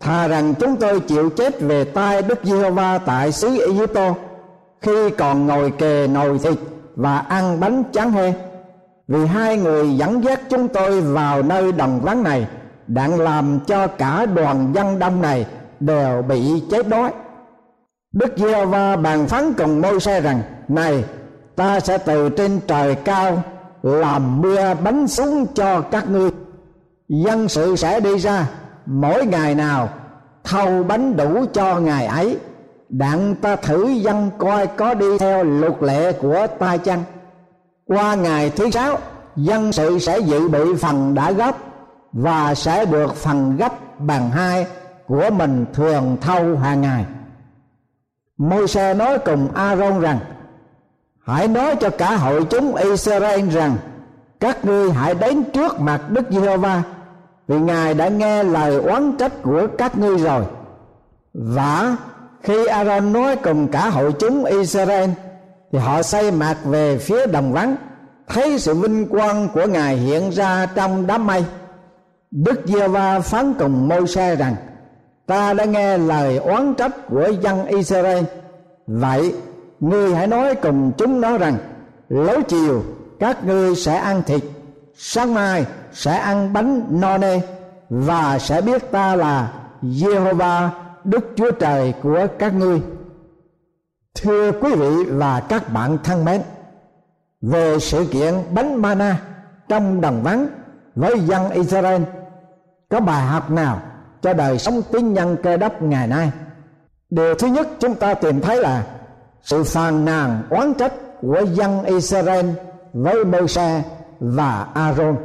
thà 0.00 0.28
rằng 0.28 0.54
chúng 0.54 0.76
tôi 0.76 1.00
chịu 1.00 1.30
chết 1.30 1.60
về 1.60 1.84
tay 1.84 2.22
Đức 2.22 2.38
Giê-hô-va 2.42 2.98
tại 2.98 3.32
xứ 3.32 3.60
Egypto 3.66 4.14
khi 4.80 5.10
còn 5.10 5.46
ngồi 5.46 5.70
kề 5.70 6.06
nồi 6.06 6.38
thịt 6.38 6.58
và 6.96 7.18
ăn 7.18 7.60
bánh 7.60 7.82
tráng 7.92 8.12
hê. 8.12 8.32
Vì 9.08 9.26
hai 9.26 9.56
người 9.56 9.96
dẫn 9.96 10.24
dắt 10.24 10.40
chúng 10.50 10.68
tôi 10.68 11.00
vào 11.00 11.42
nơi 11.42 11.72
đồng 11.72 12.00
vắng 12.00 12.22
này 12.22 12.46
đặng 12.86 13.20
làm 13.20 13.60
cho 13.66 13.86
cả 13.86 14.26
đoàn 14.26 14.72
dân 14.74 14.98
đông 14.98 15.22
này 15.22 15.46
đều 15.80 16.22
bị 16.22 16.62
chết 16.70 16.88
đói. 16.88 17.12
Đức 18.12 18.34
giê 18.36 18.64
va 18.64 18.96
bàn 18.96 19.26
phán 19.26 19.52
cùng 19.52 19.80
môi 19.80 20.00
xe 20.00 20.20
rằng, 20.20 20.42
này, 20.68 21.04
ta 21.56 21.80
sẽ 21.80 21.98
từ 21.98 22.28
trên 22.28 22.60
trời 22.66 22.94
cao 22.94 23.42
làm 23.82 24.40
mưa 24.40 24.74
bánh 24.84 25.08
xuống 25.08 25.46
cho 25.54 25.80
các 25.80 26.10
ngươi. 26.10 26.30
Dân 27.08 27.48
sự 27.48 27.76
sẽ 27.76 28.00
đi 28.00 28.18
ra, 28.18 28.48
mỗi 28.86 29.26
ngày 29.26 29.54
nào 29.54 29.88
thâu 30.44 30.82
bánh 30.82 31.16
đủ 31.16 31.44
cho 31.52 31.80
ngày 31.80 32.06
ấy. 32.06 32.38
Đặng 32.88 33.34
ta 33.34 33.56
thử 33.56 33.86
dân 33.86 34.30
coi 34.38 34.66
có 34.66 34.94
đi 34.94 35.18
theo 35.18 35.44
luật 35.44 35.82
lệ 35.82 36.12
của 36.12 36.46
ta 36.58 36.76
chăng? 36.76 37.02
Qua 37.86 38.14
ngày 38.14 38.50
thứ 38.50 38.70
sáu, 38.70 38.98
dân 39.36 39.72
sự 39.72 39.98
sẽ 39.98 40.18
dự 40.18 40.48
bị 40.48 40.74
phần 40.80 41.14
đã 41.14 41.32
góp 41.32 41.58
và 42.12 42.54
sẽ 42.54 42.84
được 42.84 43.14
phần 43.14 43.56
gấp 43.56 43.72
bằng 43.98 44.30
hai 44.30 44.66
của 45.08 45.30
mình 45.32 45.66
thường 45.72 46.16
thâu 46.20 46.56
hàng 46.56 46.80
ngày. 46.80 47.04
Môi 48.38 48.68
xe 48.68 48.94
nói 48.94 49.18
cùng 49.18 49.48
Aaron 49.54 50.00
rằng, 50.00 50.18
hãy 51.26 51.48
nói 51.48 51.76
cho 51.80 51.90
cả 51.90 52.16
hội 52.16 52.44
chúng 52.50 52.74
Israel 52.74 53.48
rằng, 53.48 53.76
các 54.40 54.64
ngươi 54.64 54.92
hãy 54.92 55.14
đến 55.14 55.44
trước 55.52 55.80
mặt 55.80 56.00
Đức 56.10 56.24
Giê-hô-va, 56.30 56.82
vì 57.48 57.58
Ngài 57.58 57.94
đã 57.94 58.08
nghe 58.08 58.42
lời 58.42 58.76
oán 58.76 59.16
trách 59.18 59.32
của 59.42 59.66
các 59.78 59.98
ngươi 59.98 60.18
rồi. 60.18 60.44
Và 61.34 61.96
khi 62.42 62.66
Aaron 62.66 63.12
nói 63.12 63.36
cùng 63.36 63.68
cả 63.68 63.88
hội 63.88 64.12
chúng 64.12 64.44
Israel, 64.44 65.10
thì 65.72 65.78
họ 65.78 66.02
xây 66.02 66.30
mặt 66.30 66.56
về 66.64 66.98
phía 66.98 67.26
đồng 67.26 67.52
vắng. 67.52 67.76
Thấy 68.28 68.58
sự 68.58 68.74
vinh 68.74 69.08
quang 69.08 69.48
của 69.48 69.66
Ngài 69.66 69.96
hiện 69.96 70.30
ra 70.30 70.66
trong 70.74 71.06
đám 71.06 71.26
mây, 71.26 71.44
Đức 72.30 72.62
Giê-va 72.66 73.20
phán 73.20 73.54
cùng 73.58 73.88
Môi-se 73.88 74.36
rằng 74.36 74.56
ta 75.28 75.52
đã 75.52 75.64
nghe 75.64 75.98
lời 75.98 76.36
oán 76.36 76.74
trách 76.74 77.08
của 77.08 77.32
dân 77.40 77.66
Israel 77.66 78.24
vậy 78.86 79.34
ngươi 79.80 80.14
hãy 80.14 80.26
nói 80.26 80.54
cùng 80.54 80.92
chúng 80.98 81.20
nó 81.20 81.38
rằng 81.38 81.56
lối 82.08 82.42
chiều 82.42 82.82
các 83.20 83.44
ngươi 83.44 83.76
sẽ 83.76 83.96
ăn 83.96 84.22
thịt 84.26 84.42
sáng 84.94 85.34
mai 85.34 85.66
sẽ 85.92 86.16
ăn 86.16 86.52
bánh 86.52 86.86
no 86.90 87.18
nê 87.18 87.40
và 87.90 88.38
sẽ 88.38 88.60
biết 88.60 88.90
ta 88.90 89.16
là 89.16 89.52
Jehovah 89.82 90.68
Đức 91.04 91.32
Chúa 91.36 91.50
Trời 91.50 91.94
của 92.02 92.26
các 92.38 92.54
ngươi. 92.54 92.82
Thưa 94.14 94.52
quý 94.52 94.74
vị 94.74 95.04
và 95.08 95.40
các 95.40 95.72
bạn 95.72 95.98
thân 96.04 96.24
mến, 96.24 96.42
về 97.40 97.78
sự 97.78 98.06
kiện 98.10 98.34
bánh 98.54 98.82
mana 98.82 99.20
trong 99.68 100.00
đồng 100.00 100.22
vắng 100.22 100.46
với 100.94 101.20
dân 101.20 101.50
Israel 101.50 102.02
có 102.88 103.00
bài 103.00 103.26
học 103.26 103.50
nào 103.50 103.80
cho 104.22 104.32
đời 104.32 104.58
sống 104.58 104.82
tín 104.92 105.14
nhân 105.14 105.36
cơ 105.42 105.56
đốc 105.56 105.82
ngày 105.82 106.06
nay. 106.06 106.30
Điều 107.10 107.34
thứ 107.34 107.46
nhất 107.46 107.68
chúng 107.80 107.94
ta 107.94 108.14
tìm 108.14 108.40
thấy 108.40 108.56
là 108.56 108.82
sự 109.42 109.64
phàn 109.64 110.04
nàn 110.04 110.42
oán 110.50 110.74
trách 110.74 110.92
của 111.20 111.44
dân 111.52 111.84
Israel 111.84 112.46
với 112.92 113.24
Môi-se 113.24 113.82
và 114.20 114.66
Aaron 114.74 115.16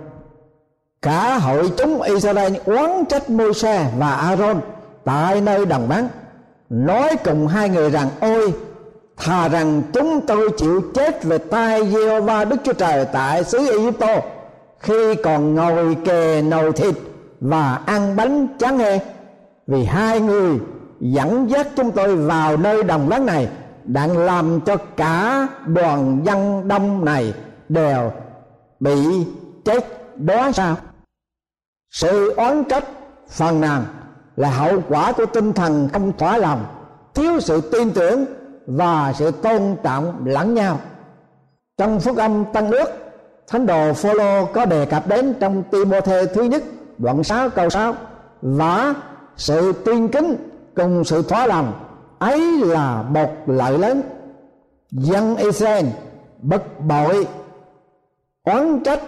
cả 1.04 1.38
hội 1.38 1.72
chúng 1.78 2.02
Israel 2.02 2.54
oán 2.66 3.06
trách 3.10 3.30
Môi-se 3.30 3.86
và 3.98 4.16
Aaron 4.16 4.60
tại 5.06 5.42
nơi 5.42 5.66
đồng 5.66 5.88
vắng, 5.88 6.08
nói 6.70 7.16
cùng 7.24 7.48
hai 7.48 7.70
người 7.70 7.90
rằng, 7.90 8.10
ôi, 8.20 8.54
thà 9.18 9.50
rằng 9.50 9.82
chúng 9.94 10.22
tôi 10.28 10.50
chịu 10.58 10.82
chết 10.96 11.24
về 11.24 11.38
tay 11.38 11.92
Giê-hô-va 11.92 12.46
Đức 12.46 12.58
Chúa 12.64 12.74
Trời 12.74 13.06
tại 13.06 13.44
xứ 13.44 13.58
Egypto 13.72 14.16
khi 14.80 15.16
còn 15.24 15.56
ngồi 15.56 15.98
kề 16.06 16.42
nồi 16.42 16.72
thịt 16.72 16.96
và 17.44 17.80
ăn 17.86 18.16
bánh 18.16 18.48
tráng 18.60 18.78
he 18.78 19.00
vì 19.68 19.84
hai 19.84 20.20
người 20.20 20.60
dẫn 21.00 21.50
dắt 21.50 21.68
chúng 21.76 21.92
tôi 21.92 22.16
vào 22.16 22.58
nơi 22.58 22.84
đồng 22.84 23.08
vắng 23.08 23.26
này 23.26 23.48
đang 23.84 24.18
làm 24.18 24.62
cho 24.62 24.78
cả 24.98 25.48
đoàn 25.66 26.22
dân 26.26 26.68
đông 26.68 27.06
này 27.06 27.34
đều 27.70 28.12
bị 28.80 29.26
chết 29.66 29.86
đó 30.18 30.52
sao? 30.52 30.76
Sự 31.92 32.34
oán 32.36 32.64
trách 32.64 32.84
phần 33.30 33.62
nào 33.62 33.82
là 34.36 34.50
hậu 34.50 34.84
quả 34.90 35.12
của 35.12 35.26
tinh 35.26 35.54
thần 35.54 35.90
không 35.94 36.18
thỏa 36.18 36.38
lòng, 36.38 36.66
thiếu 37.14 37.40
sự 37.40 37.62
tin 37.62 37.92
tưởng 37.92 38.26
và 38.68 39.14
sự 39.14 39.32
tôn 39.32 39.76
trọng 39.84 40.26
lẫn 40.26 40.54
nhau. 40.54 40.80
Trong 41.78 42.00
phúc 42.00 42.18
âm 42.18 42.46
tăng 42.54 42.72
ước 42.72 42.90
thánh 43.48 43.66
đồ 43.66 43.94
Phaolô 43.94 44.46
có 44.46 44.66
đề 44.66 44.86
cập 44.86 45.08
đến 45.08 45.34
trong 45.40 45.64
timothée 45.72 46.26
thứ 46.26 46.44
nhất 46.44 46.64
đoạn 46.98 47.24
6 47.24 47.50
câu 47.50 47.70
6 47.70 47.94
và 48.42 48.94
sự 49.36 49.74
tin 49.86 50.08
kính 50.08 50.36
cùng 50.76 51.04
sự 51.04 51.22
thỏa 51.22 51.48
lòng, 51.48 51.74
ấy 52.20 52.62
là 52.66 53.02
một 53.02 53.30
lợi 53.46 53.78
lớn. 53.78 54.02
Dân 54.92 55.36
Israel 55.36 55.86
bất 56.42 56.80
bội, 56.80 57.28
oán 58.44 58.80
trách, 58.84 59.00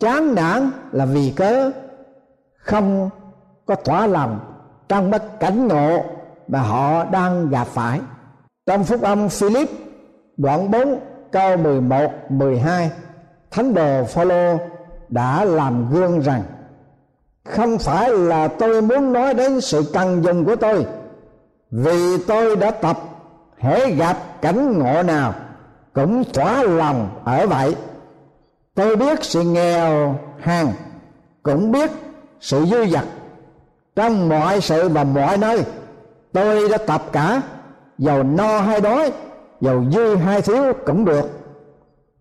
chán 0.00 0.34
nản 0.34 0.70
là 0.92 1.04
vì 1.04 1.32
cớ 1.36 1.70
không 2.56 3.10
có 3.66 3.74
thỏa 3.74 4.06
lòng 4.06 4.40
trong 4.88 5.10
bất 5.10 5.40
cảnh 5.40 5.68
ngộ 5.68 6.04
mà 6.48 6.60
họ 6.60 7.04
đang 7.04 7.48
gặp 7.48 7.66
phải. 7.66 8.00
Trong 8.66 8.84
phúc 8.84 9.02
âm 9.02 9.28
Philip, 9.28 9.68
đoạn 10.36 10.70
4 10.70 11.00
câu 11.32 11.56
11 11.56 12.10
12 12.28 12.90
thánh 13.50 13.74
đồ 13.74 14.04
Phaolô 14.04 14.58
đã 15.08 15.44
làm 15.44 15.90
gương 15.90 16.20
rằng 16.20 16.42
không 17.48 17.78
phải 17.78 18.10
là 18.10 18.48
tôi 18.48 18.82
muốn 18.82 19.12
nói 19.12 19.34
đến 19.34 19.60
sự 19.60 19.82
cần 19.92 20.24
dùng 20.24 20.44
của 20.44 20.56
tôi. 20.56 20.86
Vì 21.70 22.18
tôi 22.26 22.56
đã 22.56 22.70
tập, 22.70 22.98
hễ 23.58 23.90
gặp 23.90 24.16
cảnh 24.42 24.78
ngộ 24.78 25.02
nào 25.02 25.34
cũng 25.92 26.24
thỏa 26.32 26.62
lòng 26.62 27.20
ở 27.24 27.46
vậy. 27.46 27.76
Tôi 28.74 28.96
biết 28.96 29.24
sự 29.24 29.42
nghèo 29.42 30.18
hàng 30.38 30.72
cũng 31.42 31.72
biết 31.72 31.90
sự 32.40 32.64
dư 32.64 32.86
dật. 32.86 33.04
Trong 33.96 34.28
mọi 34.28 34.60
sự 34.60 34.88
và 34.88 35.04
mọi 35.04 35.36
nơi, 35.36 35.64
tôi 36.32 36.68
đã 36.68 36.78
tập 36.78 37.02
cả. 37.12 37.42
Giàu 37.98 38.22
no 38.22 38.60
hay 38.60 38.80
đói 38.80 39.12
giàu 39.60 39.84
dư 39.92 40.16
hay 40.16 40.42
thiếu 40.42 40.72
cũng 40.86 41.04
được. 41.04 41.30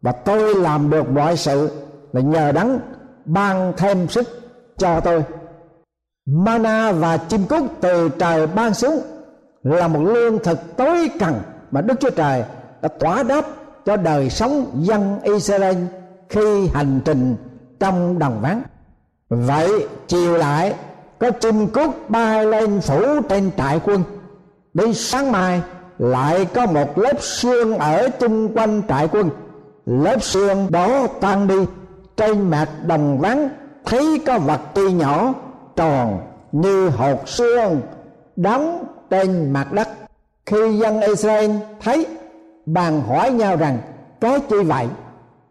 Và 0.02 0.12
tôi 0.12 0.56
làm 0.56 0.90
được 0.90 1.10
mọi 1.10 1.38
sự 1.38 1.70
là 2.14 2.22
nhờ 2.22 2.52
đấng 2.52 2.80
ban 3.26 3.74
thêm 3.78 4.08
sức 4.08 4.45
cho 4.78 5.00
tôi. 5.00 5.24
Mana 6.26 6.92
và 6.92 7.18
chim 7.18 7.46
cút 7.48 7.62
từ 7.82 8.10
trời 8.10 8.48
ban 8.48 8.74
xuống 8.74 9.02
là 9.64 9.88
một 9.88 10.02
lương 10.04 10.40
thực 10.44 10.78
tối 10.78 11.10
cần 11.20 11.42
mà 11.72 11.82
đức 11.82 12.00
chúa 12.00 12.10
trời 12.10 12.44
đã 12.82 12.90
tỏa 13.00 13.24
đáp 13.24 13.46
cho 13.86 13.98
đời 13.98 14.30
sống 14.30 14.72
dân 14.76 15.20
israel 15.24 15.78
khi 16.30 16.68
hành 16.68 17.00
trình 17.06 17.36
trong 17.80 18.20
đồng 18.20 18.42
vắng 18.42 18.62
vậy 19.30 19.88
chiều 20.08 20.38
lại, 20.38 20.74
có 21.20 21.32
chim 21.32 21.68
cút 21.68 21.90
bay 22.10 22.46
lên 22.46 22.82
phủ 22.82 23.22
trên 23.30 23.52
trại 23.58 23.80
quân. 23.86 24.04
Đến 24.74 24.94
sáng 24.94 25.32
mai, 25.32 25.62
lại 26.00 26.46
có 26.54 26.66
một 26.66 26.98
lớp 26.98 27.22
sương 27.22 27.78
ở 27.78 28.10
chung 28.20 28.58
quanh 28.58 28.82
trại 28.90 29.08
quân. 29.08 29.30
Lớp 29.86 30.24
sương 30.24 30.72
đó 30.72 31.08
tan 31.22 31.48
đi 31.48 31.56
trên 32.18 32.50
mặt 32.50 32.70
đồng 32.88 33.20
vắng 33.20 33.50
thấy 33.86 34.22
có 34.26 34.40
vật 34.40 34.62
tuy 34.74 34.94
nhỏ, 34.94 35.34
tròn 35.76 36.20
như 36.52 36.90
hột 36.90 37.30
xương 37.30 37.82
đóng 38.36 38.84
trên 39.10 39.54
mặt 39.54 39.74
đất. 39.74 39.88
Khi 40.46 40.78
dân 40.78 41.02
Israel 41.02 41.52
thấy 41.82 42.08
bàn 42.66 43.02
hỏi 43.02 43.32
nhau 43.32 43.56
rằng 43.56 43.78
cái 44.22 44.40
chi 44.50 44.56
vậy? 44.64 44.88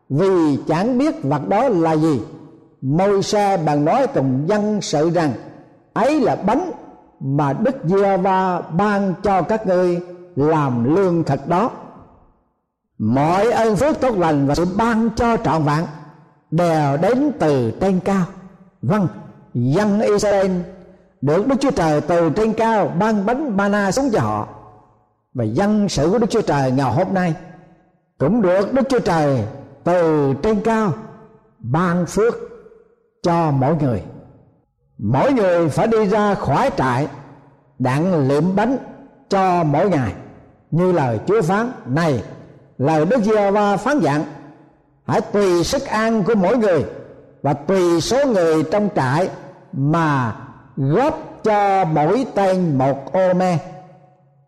Vì 0.08 0.58
chẳng 0.68 0.98
biết 0.98 1.14
vật 1.22 1.48
đó 1.48 1.68
là 1.68 1.96
gì. 1.96 2.20
Môi 2.82 3.22
xe 3.22 3.56
bàn 3.56 3.84
nói 3.84 4.06
cùng 4.06 4.44
dân 4.46 4.80
sự 4.80 5.10
rằng, 5.10 5.32
ấy 5.92 6.20
là 6.20 6.36
bánh 6.36 6.70
mà 7.20 7.52
đức 7.52 7.76
giê 7.84 8.16
va 8.16 8.60
ban 8.60 9.14
cho 9.22 9.42
các 9.42 9.66
ngươi 9.66 10.00
làm 10.36 10.94
lương 10.94 11.24
thực 11.24 11.48
đó. 11.48 11.70
Mọi 12.98 13.50
ơn 13.50 13.76
phước 13.76 14.00
tốt 14.00 14.18
lành 14.18 14.46
và 14.46 14.54
sự 14.54 14.66
ban 14.76 15.10
cho 15.16 15.36
trọn 15.36 15.62
vẹn 15.62 15.84
đều 16.56 16.96
đến 16.96 17.32
từ 17.38 17.70
trên 17.80 18.00
cao. 18.00 18.24
Vâng 18.82 19.08
dân 19.54 20.00
israel 20.00 20.50
được 21.20 21.46
đức 21.46 21.56
chúa 21.60 21.70
trời 21.70 22.00
từ 22.00 22.30
trên 22.30 22.52
cao 22.52 22.92
ban 22.98 23.26
bánh 23.26 23.56
mana 23.56 23.92
xuống 23.92 24.10
cho 24.12 24.20
họ. 24.20 24.48
Và 25.34 25.44
dân 25.44 25.88
sự 25.88 26.10
của 26.10 26.18
đức 26.18 26.30
chúa 26.30 26.42
trời 26.42 26.70
ngày 26.70 26.92
hôm 26.92 27.14
nay 27.14 27.34
cũng 28.18 28.42
được 28.42 28.72
đức 28.72 28.82
chúa 28.88 28.98
trời 28.98 29.44
từ 29.84 30.34
trên 30.42 30.60
cao 30.60 30.92
ban 31.58 32.06
phước 32.06 32.34
cho 33.22 33.50
mỗi 33.50 33.76
người. 33.76 34.02
Mỗi 34.98 35.32
người 35.32 35.68
phải 35.68 35.86
đi 35.86 36.06
ra 36.06 36.34
khỏi 36.34 36.70
trại, 36.76 37.08
đặng 37.78 38.28
liệm 38.28 38.56
bánh 38.56 38.76
cho 39.28 39.64
mỗi 39.64 39.90
ngày. 39.90 40.12
Như 40.70 40.92
lời 40.92 41.20
Chúa 41.26 41.42
phán, 41.42 41.72
này, 41.86 42.22
lời 42.78 43.04
Đức 43.04 43.22
giê 43.22 43.50
va 43.50 43.76
phán 43.76 44.00
dặn 44.00 44.24
hãy 45.06 45.20
tùy 45.20 45.64
sức 45.64 45.86
ăn 45.86 46.22
của 46.22 46.34
mỗi 46.34 46.56
người 46.56 46.84
và 47.42 47.52
tùy 47.52 48.00
số 48.00 48.26
người 48.26 48.62
trong 48.62 48.88
trại 48.96 49.28
mà 49.72 50.36
góp 50.76 51.44
cho 51.44 51.84
mỗi 51.84 52.26
tên 52.34 52.78
một 52.78 53.12
ô 53.12 53.34
me. 53.34 53.58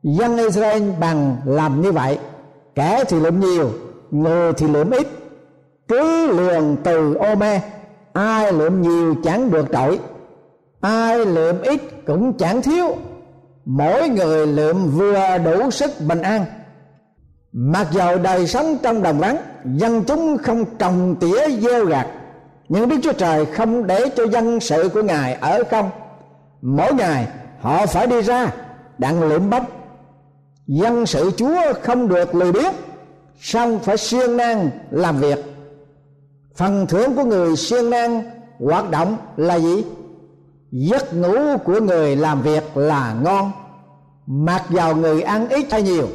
Dân 0.03 0.37
Israel 0.37 0.83
bằng 1.01 1.37
làm 1.45 1.81
như 1.81 1.92
vậy, 1.92 2.19
kẻ 2.75 3.05
thì 3.09 3.21
lượm 3.21 3.40
nhiều, 3.40 3.71
người 4.11 4.53
thì 4.53 4.69
lượm 4.69 4.90
ít. 4.90 5.09
Cứ 5.88 6.27
lường 6.27 6.77
từ 6.85 7.14
ô 7.14 7.35
me, 7.35 7.61
ai 8.12 8.53
lượm 8.53 8.83
nhiều 8.83 9.14
chẳng 9.25 9.51
được 9.51 9.66
trội 9.73 10.01
ai 10.81 11.27
lượm 11.27 11.62
ít 11.62 11.81
cũng 12.07 12.33
chẳng 12.33 12.62
thiếu. 12.62 12.97
Mỗi 13.64 14.09
người 14.09 14.47
lượm 14.47 14.90
vừa 14.90 15.38
đủ 15.45 15.71
sức 15.71 15.90
bình 16.09 16.23
an 16.23 16.45
mặc 17.59 17.88
dầu 17.92 18.19
đời 18.19 18.47
sống 18.47 18.79
trong 18.83 19.03
đồng 19.03 19.19
vắng, 19.19 19.37
dân 19.64 20.05
chúng 20.05 20.38
không 20.38 20.64
trồng 20.79 21.16
tỉa 21.21 21.49
gieo 21.61 21.85
gặt, 21.85 22.07
nhưng 22.69 22.88
đức 22.88 22.97
chúa 23.03 23.12
trời 23.12 23.47
không 23.47 23.87
để 23.87 24.09
cho 24.16 24.27
dân 24.27 24.61
sự 24.61 24.88
của 24.95 25.03
ngài 25.03 25.35
ở 25.35 25.62
không. 25.71 25.90
Mỗi 26.62 26.95
ngày, 26.95 27.29
họ 27.61 27.87
phải 27.87 28.07
đi 28.07 28.23
ra, 28.23 28.53
đặng 28.99 29.23
lượm 29.23 29.51
bắp. 29.51 29.62
Dân 30.66 31.07
sự 31.07 31.31
chúa 31.37 31.57
không 31.83 32.09
được 32.09 32.35
lười 32.35 32.53
biếng, 32.53 32.73
song 33.40 33.79
phải 33.79 33.97
siêng 33.97 34.37
năng 34.37 34.71
làm 34.90 35.16
việc. 35.16 35.45
Phần 36.57 36.87
thưởng 36.87 37.16
của 37.16 37.25
người 37.25 37.57
siêng 37.57 37.90
năng 37.90 38.23
hoạt 38.59 38.90
động 38.90 39.16
là 39.37 39.59
gì? 39.59 39.85
Giấc 40.71 41.14
ngủ 41.14 41.57
của 41.64 41.81
người 41.81 42.16
làm 42.16 42.42
việc 42.42 42.77
là 42.77 43.14
ngon. 43.23 43.53
Mặc 44.27 44.62
dầu 44.71 44.97
người 44.97 45.23
ăn 45.23 45.49
ít 45.49 45.73
hay 45.73 45.83
nhiều 45.83 46.07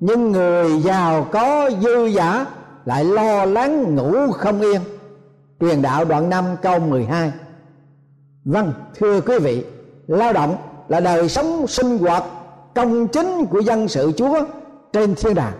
nhưng 0.00 0.32
người 0.32 0.82
giàu 0.82 1.26
có 1.32 1.70
dư 1.82 2.04
giả 2.04 2.46
lại 2.84 3.04
lo 3.04 3.44
lắng 3.44 3.94
ngủ 3.94 4.32
không 4.32 4.60
yên. 4.60 4.80
Truyền 5.60 5.82
đạo 5.82 6.04
đoạn 6.04 6.30
5 6.30 6.44
câu 6.62 6.78
12 6.78 7.32
vâng 8.44 8.72
thưa 8.94 9.20
quý 9.20 9.38
vị, 9.38 9.64
lao 10.06 10.32
động 10.32 10.56
là 10.88 11.00
đời 11.00 11.28
sống 11.28 11.66
sinh 11.66 11.98
hoạt 11.98 12.24
công 12.74 13.08
chính 13.08 13.46
của 13.50 13.60
dân 13.60 13.88
sự 13.88 14.12
Chúa 14.16 14.44
trên 14.92 15.14
thiên 15.14 15.34
đàng. 15.34 15.52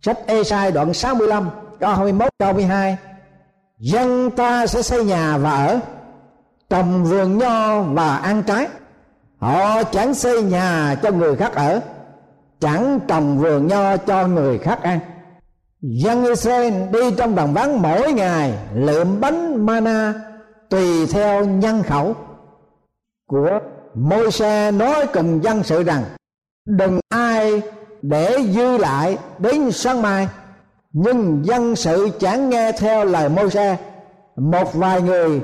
Sách 0.00 0.18
Ê-sai 0.26 0.72
đoạn 0.72 0.94
65 0.94 1.50
câu 1.80 1.90
21 1.94 2.28
câu 2.38 2.52
12 2.52 2.96
dân 3.78 4.30
ta 4.30 4.66
sẽ 4.66 4.82
xây 4.82 5.04
nhà 5.04 5.38
và 5.38 5.66
ở, 5.66 5.80
trồng 6.70 7.04
vườn 7.04 7.38
nho 7.38 7.82
và 7.82 8.16
ăn 8.16 8.42
trái. 8.42 8.68
Họ 9.38 9.82
chẳng 9.82 10.14
xây 10.14 10.42
nhà 10.42 10.96
cho 11.02 11.10
người 11.10 11.36
khác 11.36 11.54
ở 11.54 11.80
chẳng 12.62 13.00
trồng 13.08 13.38
vườn 13.38 13.66
nho 13.66 13.96
cho 13.96 14.26
người 14.26 14.58
khác 14.58 14.82
ăn. 14.82 14.98
Dân 15.80 16.24
Israel 16.24 16.74
đi 16.92 17.00
trong 17.16 17.34
đồng 17.34 17.54
vắng 17.54 17.82
mỗi 17.82 18.12
ngày 18.12 18.52
lượm 18.74 19.20
bánh 19.20 19.66
mana 19.66 20.14
tùy 20.70 21.06
theo 21.06 21.44
nhân 21.44 21.82
khẩu. 21.82 22.14
Của 23.28 23.58
môi 23.94 24.30
xe 24.30 24.70
nói 24.70 25.06
cùng 25.12 25.44
dân 25.44 25.62
sự 25.62 25.82
rằng, 25.82 26.04
đừng 26.66 27.00
ai 27.08 27.62
để 28.02 28.38
dư 28.54 28.76
lại 28.78 29.18
đến 29.38 29.72
sáng 29.72 30.02
mai. 30.02 30.28
Nhưng 30.92 31.44
dân 31.44 31.76
sự 31.76 32.08
chẳng 32.20 32.50
nghe 32.50 32.72
theo 32.72 33.04
lời 33.04 33.28
môi 33.28 33.50
xe 33.50 33.76
một 34.36 34.74
vài 34.74 35.02
người 35.02 35.40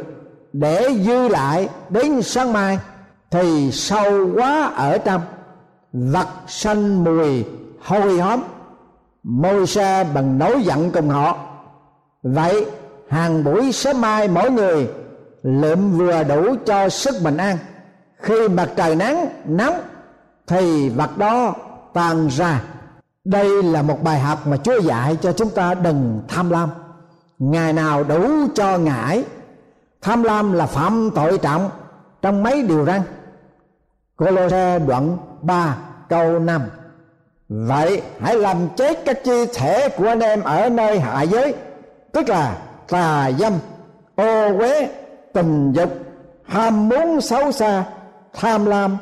để 0.53 0.89
dư 1.07 1.29
lại 1.29 1.69
đến 1.89 2.23
sáng 2.23 2.53
mai 2.53 2.79
thì 3.31 3.71
sâu 3.73 4.31
quá 4.35 4.73
ở 4.77 4.99
trong 4.99 5.21
vật 5.93 6.29
sanh 6.47 7.05
mùi 7.05 7.45
hôi 7.81 8.21
hóm, 8.21 8.41
môi 9.23 9.67
xe 9.67 10.07
bằng 10.15 10.39
nỗi 10.39 10.63
giận 10.63 10.91
cùng 10.91 11.09
họ. 11.09 11.39
Vậy, 12.23 12.67
hàng 13.09 13.45
buổi 13.45 13.73
sớm 13.73 14.01
mai 14.01 14.29
mỗi 14.29 14.51
người 14.51 14.89
lượm 15.43 15.99
vừa 15.99 16.25
đủ 16.25 16.55
cho 16.67 16.89
sức 16.89 17.15
bình 17.25 17.37
an. 17.37 17.59
Khi 18.19 18.49
mặt 18.49 18.71
trời 18.77 18.97
nắng 18.97 19.29
nóng, 19.45 19.81
thì 20.47 20.89
vật 20.89 21.19
đó 21.19 21.55
tan 21.93 22.29
ra. 22.29 22.63
Đây 23.25 23.63
là 23.63 23.83
một 23.83 24.03
bài 24.03 24.21
học 24.21 24.47
mà 24.47 24.57
chúa 24.57 24.81
dạy 24.81 25.17
cho 25.23 25.33
chúng 25.33 25.51
ta 25.51 25.75
đừng 25.75 26.23
tham 26.29 26.51
lam. 26.51 26.69
Ngày 27.39 27.73
nào 27.73 28.05
đủ 28.05 28.47
cho 28.55 28.79
ngải 28.79 29.25
tham 30.03 30.23
lam 30.23 30.53
là 30.53 30.67
phạm 30.67 31.11
tội 31.15 31.39
trọng 31.39 31.71
trong 32.23 32.43
mấy 32.43 32.63
điều 32.63 32.85
răn. 32.85 33.01
Cô 34.17 34.31
lô 34.31 34.49
đoạn 34.87 35.17
3 35.43 35.77
câu 36.09 36.39
5 36.39 36.63
Vậy 37.49 38.03
hãy 38.21 38.37
làm 38.37 38.69
chết 38.77 39.05
các 39.05 39.25
chi 39.25 39.47
thể 39.55 39.89
của 39.89 40.07
anh 40.07 40.21
em 40.21 40.43
ở 40.43 40.69
nơi 40.69 41.01
hạ 41.01 41.23
giới 41.23 41.55
Tức 42.13 42.29
là 42.29 42.59
tà 42.89 43.31
dâm, 43.39 43.53
ô 44.17 44.59
uế, 44.59 44.89
tình 45.33 45.73
dục, 45.73 45.91
ham 46.45 46.89
muốn 46.89 47.21
xấu 47.21 47.53
xa, 47.53 47.85
tham 48.33 48.67
lam 48.67 48.97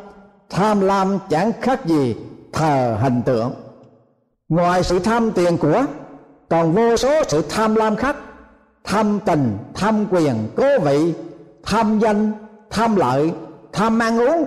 Tham 0.51 0.81
lam 0.81 1.19
chẳng 1.29 1.53
khác 1.61 1.87
gì 1.87 2.17
thờ 2.53 2.97
hình 3.01 3.23
tượng. 3.23 3.55
Ngoài 4.49 4.83
sự 4.83 4.99
tham 4.99 5.33
tiền 5.33 5.59
của 5.59 5.85
Còn 6.49 6.73
vô 6.73 6.97
số 6.97 7.23
sự 7.29 7.43
tham 7.49 7.75
lam 7.75 7.97
khác 7.97 8.17
Tham 8.85 9.21
tình, 9.25 9.59
tham 9.75 10.07
quyền, 10.11 10.49
cố 10.57 10.79
vị 10.79 11.15
Tham 11.65 11.99
danh, 11.99 12.33
tham 12.71 12.97
lợi, 12.97 13.33
tham 13.73 13.99
ăn 13.99 14.19
uống 14.19 14.45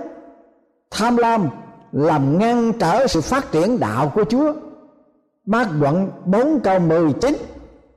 tham 0.90 1.16
lam 1.16 1.48
làm 1.92 2.38
ngăn 2.38 2.72
trở 2.72 3.06
sự 3.06 3.20
phát 3.20 3.52
triển 3.52 3.80
đạo 3.80 4.12
của 4.14 4.24
Chúa. 4.24 4.52
Bác 5.46 5.66
đoạn 5.80 6.10
4 6.24 6.60
câu 6.60 6.78
19 6.78 7.36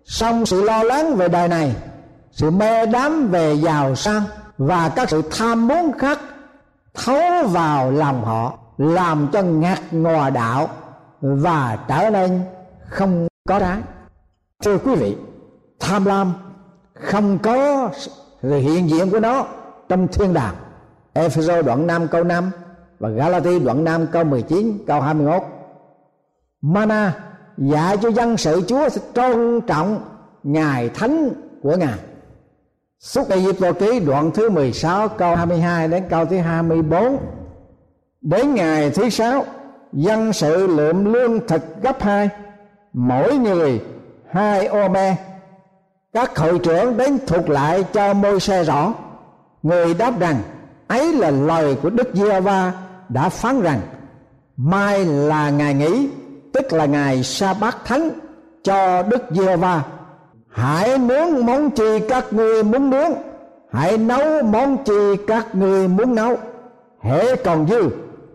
Xong 0.05 0.45
sự 0.45 0.63
lo 0.63 0.83
lắng 0.83 1.15
về 1.15 1.27
đời 1.27 1.47
này, 1.47 1.75
Sự 2.31 2.51
mê 2.51 2.85
đắm 2.85 3.27
về 3.31 3.53
giàu 3.53 3.95
sang 3.95 4.23
Và 4.57 4.89
các 4.89 5.09
sự 5.09 5.21
tham 5.31 5.67
muốn 5.67 5.91
khác 5.97 6.19
Thấu 6.93 7.47
vào 7.47 7.91
lòng 7.91 8.25
họ, 8.25 8.59
Làm 8.77 9.27
cho 9.33 9.41
ngạt 9.41 9.79
ngòa 9.91 10.29
đạo 10.29 10.69
Và 11.21 11.77
trở 11.87 12.09
nên 12.09 12.41
không 12.89 13.27
có 13.49 13.59
trái 13.59 13.77
Thưa 14.63 14.77
quý 14.77 14.95
vị, 14.95 15.15
Tham 15.79 16.05
lam 16.05 16.33
không 16.93 17.39
có 17.39 17.89
sự 18.41 18.55
hiện 18.57 18.89
diện 18.89 19.09
của 19.09 19.19
nó 19.19 19.45
Trong 19.89 20.07
thiên 20.07 20.33
đàng. 20.33 20.55
Ephesos 21.13 21.65
đoạn 21.65 21.87
5 21.87 22.07
câu 22.07 22.23
5 22.23 22.51
và 23.03 23.09
Galati 23.09 23.59
đoạn 23.59 23.83
5 23.83 24.07
câu 24.11 24.23
19 24.23 24.77
câu 24.87 25.01
21 25.01 25.43
Mana 26.61 27.13
dạy 27.57 27.97
cho 27.97 28.09
dân 28.09 28.37
sự 28.37 28.61
Chúa 28.67 28.89
sẽ 28.89 29.01
tôn 29.13 29.61
trọng 29.67 30.01
ngày 30.43 30.89
thánh 30.89 31.29
của 31.61 31.75
Ngài. 31.75 31.99
Xuất 32.99 33.29
Ai 33.29 33.45
Cập 33.59 33.79
ký 33.79 33.99
đoạn 33.99 34.31
thứ 34.31 34.49
16 34.49 35.07
câu 35.07 35.35
22 35.35 35.87
đến 35.87 36.03
câu 36.09 36.25
thứ 36.25 36.37
24 36.37 37.17
Đến 38.21 38.55
ngày 38.55 38.89
thứ 38.89 39.09
sáu, 39.09 39.45
dân 39.93 40.33
sự 40.33 40.67
lượm 40.67 41.13
lương 41.13 41.47
thực 41.47 41.81
gấp 41.81 42.01
hai. 42.01 42.29
Mỗi 42.93 43.37
người 43.37 43.81
hai 44.29 44.65
ô 44.65 44.87
me. 44.87 45.15
Các 46.13 46.37
hội 46.37 46.59
trưởng 46.59 46.97
đến 46.97 47.17
thuộc 47.27 47.49
lại 47.49 47.83
cho 47.93 48.13
môi 48.13 48.39
xe 48.39 48.63
rõ. 48.63 48.93
Người 49.63 49.93
đáp 49.93 50.19
rằng, 50.19 50.41
ấy 50.87 51.13
là 51.13 51.31
lời 51.31 51.77
của 51.81 51.89
đức 51.89 52.09
giê 52.13 52.41
va 52.41 52.73
đã 53.09 53.29
phán 53.29 53.61
rằng, 53.61 53.79
mai 54.57 55.05
là 55.05 55.49
ngày 55.49 55.73
nghỉ, 55.73 56.09
tức 56.53 56.73
là 56.73 56.85
ngày 56.85 57.23
sa 57.23 57.53
bát 57.53 57.77
thánh 57.85 58.09
cho 58.63 59.03
đức 59.03 59.21
giê 59.31 59.55
va 59.55 59.83
hãy 60.53 60.97
nướng 60.97 61.45
món 61.45 61.69
chi 61.71 61.99
các 62.09 62.33
ngươi 62.33 62.63
muốn 62.63 62.89
nướng. 62.89 63.11
Hãy 63.71 63.97
nấu 63.97 64.43
món 64.43 64.77
chi 64.83 65.15
các 65.27 65.55
ngươi 65.55 65.87
muốn 65.87 66.15
nấu. 66.15 66.37
Hễ 67.01 67.35
còn 67.35 67.67
dư, 67.67 67.89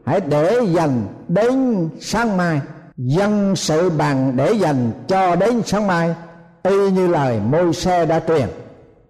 hãy 0.06 0.20
để 0.20 0.60
dành 0.74 1.06
đến 1.28 1.88
sáng 2.00 2.36
mai. 2.36 2.60
Dân 2.96 3.56
sự 3.56 3.90
bằng 3.90 4.32
để 4.36 4.52
dành 4.52 4.90
cho 5.08 5.36
đến 5.36 5.62
sáng 5.64 5.86
mai, 5.86 6.14
y 6.62 6.90
như 6.90 7.06
lời 7.06 7.40
môi 7.50 7.72
xe 7.72 8.06
đã 8.06 8.20
truyền. 8.28 8.48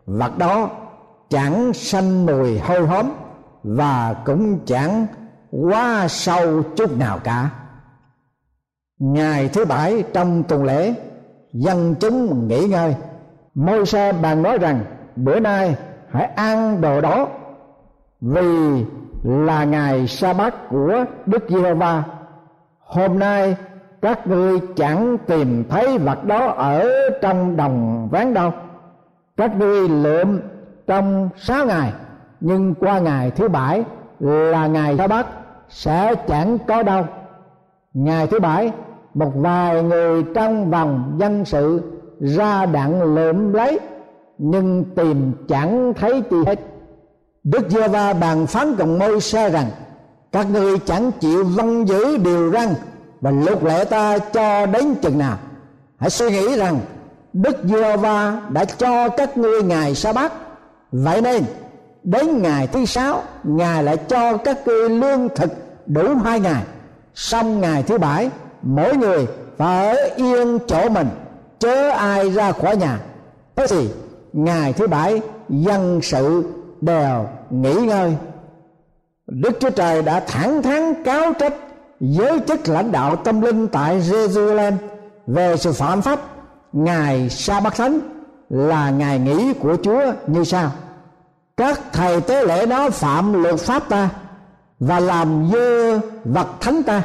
Vật 0.07 0.39
đó 0.39 0.71
chẳng 1.31 1.73
sanh 1.75 2.27
mùi 2.27 2.59
hôi 2.59 2.87
hóm 2.87 3.07
và 3.63 4.15
cũng 4.25 4.59
chẳng 4.67 5.07
quá 5.51 6.09
sâu 6.09 6.63
chút 6.77 6.99
nào 6.99 7.19
cả. 7.25 7.51
Ngày 8.99 9.49
thứ 9.49 9.65
bảy 9.65 10.05
trong 10.13 10.43
tuần 10.43 10.65
lễ, 10.65 10.95
dân 11.53 11.95
chúng 12.01 12.49
nghỉ 12.49 12.67
ngơi. 12.67 12.97
Môi 13.55 13.87
xe 13.87 14.13
bàn 14.13 14.43
nói 14.43 14.59
rằng, 14.59 14.85
bữa 15.17 15.41
nay 15.41 15.77
hãy 16.11 16.25
ăn 16.25 16.81
đồ 16.81 17.01
đó, 17.01 17.29
vì 18.21 18.85
là 19.23 19.65
ngày 19.65 20.07
sa 20.07 20.33
bát 20.33 20.69
của 20.69 21.05
đức 21.27 21.45
giê 21.49 21.75
va 21.75 22.05
hôm 22.79 23.19
nay 23.19 23.57
các 24.03 24.27
ngươi 24.27 24.61
chẳng 24.77 25.17
tìm 25.27 25.65
thấy 25.69 25.99
vật 25.99 26.25
đó 26.25 26.47
ở 26.47 26.89
trong 27.23 27.57
đồng 27.57 28.09
ván 28.09 28.35
đâu. 28.35 28.53
Các 29.37 29.57
ngươi 29.57 29.89
lượm 29.89 30.41
trong 30.87 31.29
sáu 31.37 31.67
ngày, 31.67 31.93
nhưng 32.41 32.75
qua 32.75 32.99
ngày 32.99 33.31
thứ 33.31 33.49
bảy 33.49 33.85
là 34.21 34.67
ngày 34.67 34.95
sa 34.99 35.07
bát 35.07 35.27
sẽ 35.69 36.15
chẳng 36.29 36.59
có 36.69 36.83
đâu 36.83 37.05
ngày 37.95 38.27
thứ 38.27 38.41
bảy, 38.41 38.73
một 39.15 39.33
vài 39.35 39.83
người 39.83 40.25
trong 40.35 40.71
vòng 40.71 41.17
dân 41.19 41.45
sự 41.45 41.81
ra 42.21 42.67
đặng 42.67 43.15
lượm 43.15 43.53
lấy, 43.53 43.81
nhưng 44.39 44.85
tìm 44.97 45.33
chẳng 45.49 45.93
thấy 45.97 46.23
chi 46.31 46.37
hết. 46.47 46.61
Đức 47.45 47.71
giê 47.71 47.89
va 47.89 48.13
bàn 48.13 48.47
phán 48.47 48.75
cùng 48.79 48.99
môi 48.99 49.21
xe 49.21 49.51
rằng, 49.51 49.67
các 50.33 50.51
ngươi 50.51 50.79
chẳng 50.79 51.11
chịu 51.21 51.45
vâng 51.45 51.89
giữ 51.89 52.17
điều 52.17 52.51
răn 52.51 52.69
và 53.21 53.31
luật 53.31 53.63
lệ 53.65 53.85
ta 53.85 54.19
cho 54.19 54.67
đến 54.67 54.95
chừng 55.03 55.19
nào. 55.19 55.37
Hãy 55.99 56.11
suy 56.11 56.31
nghĩ 56.31 56.57
rằng, 56.57 56.81
đức 57.33 57.57
giê 57.65 57.97
va 57.97 58.41
đã 58.51 58.65
cho 58.65 59.09
các 59.09 59.39
ngươi 59.39 59.63
ngày 59.63 59.95
sa 59.95 60.13
bát. 60.13 60.33
Vậy 60.93 61.21
nên 61.21 61.45
đến 62.09 62.43
ngày 62.43 62.67
thứ 62.67 62.85
sáu, 62.85 63.23
ngài 63.45 63.85
lại 63.85 63.97
cho 63.97 64.37
các 64.37 64.67
ngươi 64.67 64.91
lương 64.91 65.29
thực 65.37 65.51
đủ 65.87 66.15
hai 66.25 66.41
ngày. 66.41 66.63
Xong 67.15 67.61
ngày 67.61 67.83
thứ 67.83 67.99
bảy, 67.99 68.31
mỗi 68.63 68.97
người 68.97 69.27
phải 69.57 69.97
ở 69.97 70.09
yên 70.17 70.59
chỗ 70.67 70.89
mình, 70.89 71.09
chớ 71.59 71.91
ai 71.91 72.31
ra 72.31 72.53
khỏi 72.53 72.77
nhà. 72.77 73.01
Thế 73.57 73.67
thì, 73.71 73.89
ngày 74.33 74.73
thứ 74.73 74.87
bảy, 74.87 75.21
dân 75.49 76.01
sự 76.03 76.45
đều 76.81 77.27
nghỉ 77.51 77.75
ngơi. 77.75 78.17
Đức 79.27 79.61
chúa 79.61 79.71
trời 79.71 80.03
đã 80.03 80.21
thẳng 80.21 80.63
thắn 80.63 81.05
cáo 81.05 81.33
trách 81.33 81.55
giới 82.01 82.41
chức 82.49 82.69
lãnh 82.69 82.93
đạo 82.93 83.17
tâm 83.17 83.41
linh 83.41 83.69
tại 83.69 84.01
jerusalem 84.01 84.73
về 85.27 85.57
sự 85.57 85.73
phạm 85.73 86.03
pháp. 86.03 86.21
Ngày 86.73 87.31
sa 87.31 87.61
bát 87.61 87.77
thánh 87.77 88.01
là 88.51 88.91
ngày 88.91 89.19
nghỉ 89.19 89.53
của 89.53 89.77
chúa 89.83 90.01
như 90.27 90.45
sau 90.45 90.71
các 91.59 91.81
thầy 91.93 92.21
tế 92.21 92.45
lễ 92.45 92.67
đó 92.67 92.91
phạm 92.91 93.43
luật 93.43 93.61
pháp 93.61 93.89
ta 93.89 94.09
và 94.81 95.01
làm 95.01 95.51
dơ 95.53 95.99
vật 96.25 96.49
thánh 96.61 96.83
ta. 96.83 97.03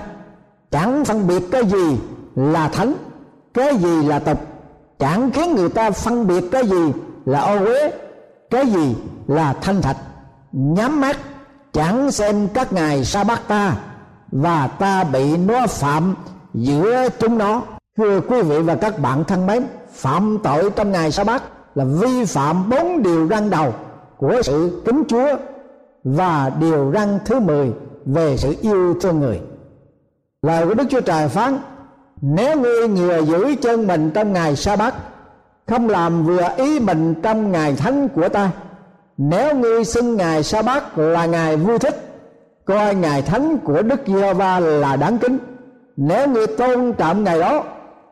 Chẳng 0.72 1.06
phân 1.06 1.28
biệt 1.28 1.44
cái 1.52 1.66
gì 1.66 1.98
là 2.36 2.68
thánh, 2.68 2.94
cái 3.54 3.78
gì 3.78 4.04
là 4.04 4.20
tục. 4.20 4.40
Chẳng 5.00 5.32
khiến 5.32 5.56
người 5.56 5.70
ta 5.70 5.92
phân 5.92 6.28
biệt 6.28 6.44
cái 6.52 6.68
gì 6.68 6.92
là 7.26 7.40
ô 7.40 7.66
uế, 7.66 7.92
cái 8.50 8.66
gì 8.66 8.96
là 9.28 9.54
thanh 9.62 9.82
thạch. 9.82 9.98
Nhắm 10.52 11.02
mắt, 11.02 11.18
chẳng 11.74 12.12
xem 12.12 12.48
các 12.48 12.74
ngày 12.74 13.06
sa 13.06 13.24
bát 13.24 13.48
ta 13.48 13.76
và 14.32 14.68
ta 14.68 15.04
bị 15.04 15.38
nó 15.38 15.68
phạm 15.68 16.16
giữa 16.54 17.10
chúng 17.20 17.38
nó. 17.38 17.62
Thưa 17.98 18.22
quý 18.22 18.42
vị 18.42 18.60
và 18.60 18.76
các 18.76 19.00
bạn 19.00 19.24
thân 19.24 19.46
mến, 19.46 19.64
phạm 19.94 20.38
tội 20.44 20.70
trong 20.70 20.92
ngày 20.92 21.12
sa 21.12 21.24
bát 21.24 21.44
là 21.76 21.86
vi 21.86 22.26
phạm 22.26 22.70
bốn 22.70 23.04
điều 23.04 23.28
răn 23.28 23.50
đầu 23.50 23.74
của 24.24 24.42
sự 24.42 24.82
kính 24.86 25.04
Chúa 25.08 25.28
và 26.04 26.52
điều 26.60 26.92
răn 26.94 27.20
thứ 27.26 27.40
10 27.40 27.74
về 28.06 28.38
sự 28.38 28.56
yêu 28.62 28.96
thương 29.02 29.20
người. 29.20 29.42
Lời 30.42 30.66
của 30.68 30.74
Đức 30.74 30.84
Chúa 30.90 31.02
Trời 31.02 31.28
phán: 31.28 31.60
Nếu 32.22 32.60
ngươi 32.60 32.88
ngừa 32.88 33.22
giữ 33.22 33.56
chân 33.62 33.88
mình 33.88 34.12
trong 34.14 34.34
ngày 34.34 34.56
sa 34.56 34.76
bát 34.76 34.96
không 35.68 35.90
làm 35.90 36.26
vừa 36.26 36.50
ý 36.58 36.80
mình 36.80 37.14
trong 37.24 37.52
ngày 37.52 37.76
thánh 37.76 38.08
của 38.08 38.30
ta, 38.30 38.50
nếu 39.18 39.56
ngươi 39.56 39.84
xưng 39.84 40.18
ngày 40.18 40.44
sa 40.44 40.62
bát 40.62 40.98
là 40.98 41.26
ngày 41.26 41.58
vui 41.58 41.80
thích, 41.80 41.96
coi 42.66 42.96
ngày 42.96 43.22
thánh 43.22 43.58
của 43.58 43.82
đức 43.82 44.00
giê 44.08 44.34
va 44.34 44.60
là 44.60 44.96
đáng 44.96 45.18
kính 45.18 45.38
nếu 45.98 46.28
ngươi 46.28 46.48
tôn 46.48 46.94
trọng 46.94 47.24
ngày 47.24 47.40
đó, 47.40 47.64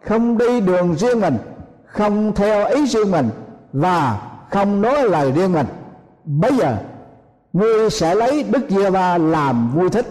không 0.05 0.37
đi 0.37 0.61
đường 0.61 0.95
riêng 0.95 1.21
mình, 1.21 1.37
không 1.85 2.33
theo 2.35 2.67
ý 2.67 2.85
riêng 2.85 3.11
mình 3.11 3.29
và 3.73 4.21
không 4.49 4.81
nói 4.81 5.09
lời 5.09 5.31
riêng 5.31 5.53
mình 5.53 5.65
bây 6.25 6.55
giờ, 6.55 6.77
ngươi 7.53 7.89
sẽ 7.89 8.15
lấy 8.15 8.43
đức 8.43 8.61
giê 8.69 8.89
va 8.89 9.17
làm 9.17 9.71
vui 9.75 9.89
thích. 9.89 10.05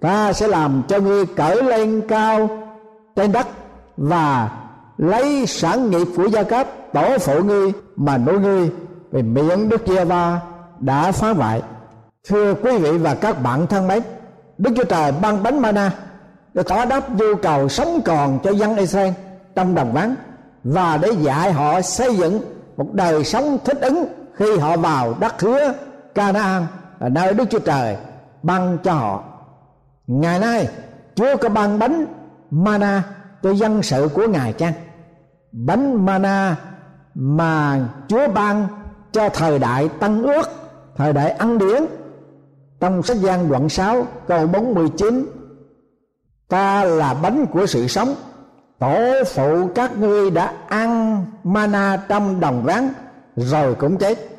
Ta 0.00 0.32
sẽ 0.32 0.48
làm 0.48 0.82
cho 0.88 0.98
ngươi 0.98 1.26
cởi 1.26 1.62
lên 1.62 2.02
cao 2.08 2.48
trên 3.16 3.32
đất 3.32 3.46
và 3.96 4.50
lấy 4.98 5.46
sản 5.46 5.90
nghiệp 5.90 6.06
của 6.16 6.26
gia 6.26 6.42
cấp 6.42 6.66
tổ 6.92 7.18
phụ 7.18 7.42
ngươi 7.42 7.72
mà 7.96 8.18
nuôi 8.18 8.38
ngươi 8.38 8.70
vì 9.10 9.22
miệng 9.22 9.68
đức 9.68 9.82
giê 9.86 10.04
va 10.04 10.40
đã 10.80 11.12
phá 11.12 11.30
hoại. 11.30 11.62
Thưa 12.28 12.54
quý 12.54 12.78
vị 12.78 12.98
và 12.98 13.14
các 13.14 13.42
bạn 13.42 13.66
thân 13.66 13.88
mến, 13.88 14.02
đức 14.58 14.70
chúa 14.76 14.84
trời 14.84 15.12
ban 15.22 15.42
bánh 15.42 15.62
mana 15.62 15.92
để 16.54 16.62
tỏ 16.62 16.84
đáp 16.84 17.10
nhu 17.10 17.34
cầu 17.42 17.68
sống 17.68 18.00
còn 18.04 18.38
cho 18.42 18.50
dân 18.50 18.76
Israel 18.76 19.12
trong 19.54 19.74
đồng 19.74 19.92
vắng 19.92 20.14
và 20.64 20.96
để 20.96 21.12
dạy 21.20 21.52
họ 21.52 21.80
xây 21.80 22.16
dựng 22.16 22.40
một 22.76 22.86
đời 22.92 23.24
sống 23.24 23.58
thích 23.64 23.80
ứng 23.80 24.06
khi 24.40 24.58
họ 24.58 24.76
vào 24.76 25.14
đất 25.20 25.40
hứa 25.40 25.72
Canaan 26.14 26.66
à, 26.98 27.08
nơi 27.08 27.34
Đức 27.34 27.44
Chúa 27.50 27.58
Trời 27.58 27.96
ban 28.42 28.78
cho 28.84 28.92
họ. 28.92 29.24
Ngày 30.06 30.38
nay 30.38 30.68
Chúa 31.14 31.36
có 31.36 31.48
ban 31.48 31.78
bánh 31.78 32.06
mana 32.50 33.02
cho 33.42 33.50
dân 33.50 33.82
sự 33.82 34.08
của 34.14 34.26
Ngài 34.26 34.52
chăng? 34.52 34.72
Bánh 35.52 36.06
mana 36.06 36.56
mà 37.14 37.80
Chúa 38.08 38.28
ban 38.28 38.66
cho 39.12 39.28
thời 39.28 39.58
đại 39.58 39.88
Tân 40.00 40.22
Ước, 40.22 40.50
thời 40.96 41.12
đại 41.12 41.30
ăn 41.30 41.58
điển 41.58 41.86
trong 42.80 43.02
sách 43.02 43.16
gian 43.16 43.50
đoạn 43.50 43.68
6 43.68 44.06
câu 44.28 44.46
49 44.46 45.26
ta 46.48 46.84
là 46.84 47.14
bánh 47.14 47.46
của 47.46 47.66
sự 47.66 47.86
sống 47.86 48.14
tổ 48.78 49.24
phụ 49.34 49.68
các 49.74 49.98
ngươi 49.98 50.30
đã 50.30 50.52
ăn 50.68 51.24
mana 51.44 51.96
trong 52.08 52.40
đồng 52.40 52.64
rắn 52.66 52.92
rồi 53.36 53.74
cũng 53.74 53.98
chết 53.98 54.29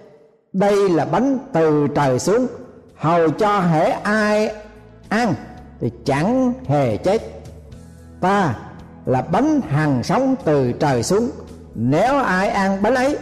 đây 0.54 0.90
là 0.90 1.06
bánh 1.06 1.38
từ 1.54 1.88
trời 1.96 2.20
xuống. 2.20 2.48
Hầu 2.96 3.30
cho 3.30 3.60
hễ 3.60 3.90
ai 3.90 4.52
ăn 5.10 5.34
thì 5.80 5.92
chẳng 6.06 6.54
hề 6.68 6.98
chết. 6.98 7.22
Ta 8.22 8.56
là 9.06 9.22
bánh 9.22 9.62
hằng 9.62 10.04
sống 10.04 10.36
từ 10.44 10.72
trời 10.72 11.04
xuống. 11.04 11.30
Nếu 11.76 12.18
ai 12.18 12.50
ăn 12.50 12.82
bánh 12.82 12.96
ấy 12.96 13.18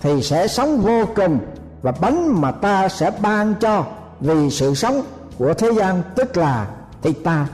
thì 0.00 0.22
sẽ 0.22 0.48
sống 0.48 0.80
vô 0.80 1.04
cùng. 1.16 1.38
Và 1.82 1.92
bánh 2.00 2.40
mà 2.40 2.50
ta 2.50 2.88
sẽ 2.88 3.10
ban 3.20 3.54
cho 3.60 3.84
vì 4.20 4.50
sự 4.50 4.74
sống 4.74 5.02
của 5.38 5.54
thế 5.54 5.72
gian 5.72 6.02
tức 6.14 6.36
là 6.36 6.66
thịt 7.02 7.16
ta. 7.24 7.46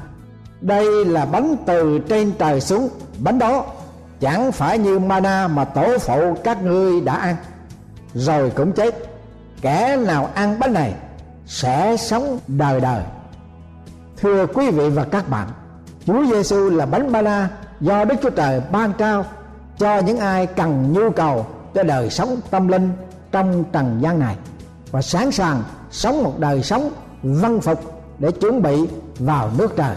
Đây 0.60 1.04
là 1.04 1.24
bánh 1.24 1.56
từ 1.66 1.98
trên 1.98 2.32
trời 2.38 2.60
xuống. 2.60 2.88
Bánh 3.18 3.38
đó 3.38 3.64
chẳng 4.20 4.52
phải 4.52 4.78
như 4.78 4.98
mana 4.98 5.48
mà 5.48 5.64
tổ 5.64 5.98
phụ 5.98 6.34
các 6.44 6.62
ngươi 6.62 7.00
đã 7.00 7.14
ăn. 7.14 7.36
Rồi 8.14 8.52
cũng 8.56 8.72
chết 8.72 9.09
kẻ 9.60 9.96
nào 9.96 10.30
ăn 10.34 10.58
bánh 10.58 10.72
này 10.72 10.94
sẽ 11.46 11.96
sống 11.96 12.38
đời 12.46 12.80
đời. 12.80 13.02
Thưa 14.20 14.46
quý 14.46 14.70
vị 14.70 14.88
và 14.90 15.04
các 15.04 15.28
bạn, 15.28 15.48
Chúa 16.06 16.24
Giêsu 16.26 16.70
là 16.70 16.86
bánh 16.86 17.12
bana 17.12 17.48
do 17.80 18.04
Đức 18.04 18.14
Chúa 18.22 18.30
Trời 18.30 18.60
ban 18.72 18.92
trao 18.92 19.24
cho 19.78 19.98
những 19.98 20.18
ai 20.18 20.46
cần 20.46 20.92
nhu 20.92 21.10
cầu 21.10 21.46
cho 21.74 21.82
đời 21.82 22.10
sống 22.10 22.40
tâm 22.50 22.68
linh 22.68 22.92
trong 23.32 23.64
trần 23.72 23.98
gian 24.02 24.18
này. 24.18 24.36
Và 24.90 25.02
sẵn 25.02 25.30
sàng 25.30 25.62
sống 25.90 26.22
một 26.22 26.38
đời 26.38 26.62
sống 26.62 26.90
văn 27.22 27.60
phục 27.60 28.02
để 28.18 28.30
chuẩn 28.30 28.62
bị 28.62 28.86
vào 29.18 29.50
nước 29.58 29.76
trời. 29.76 29.96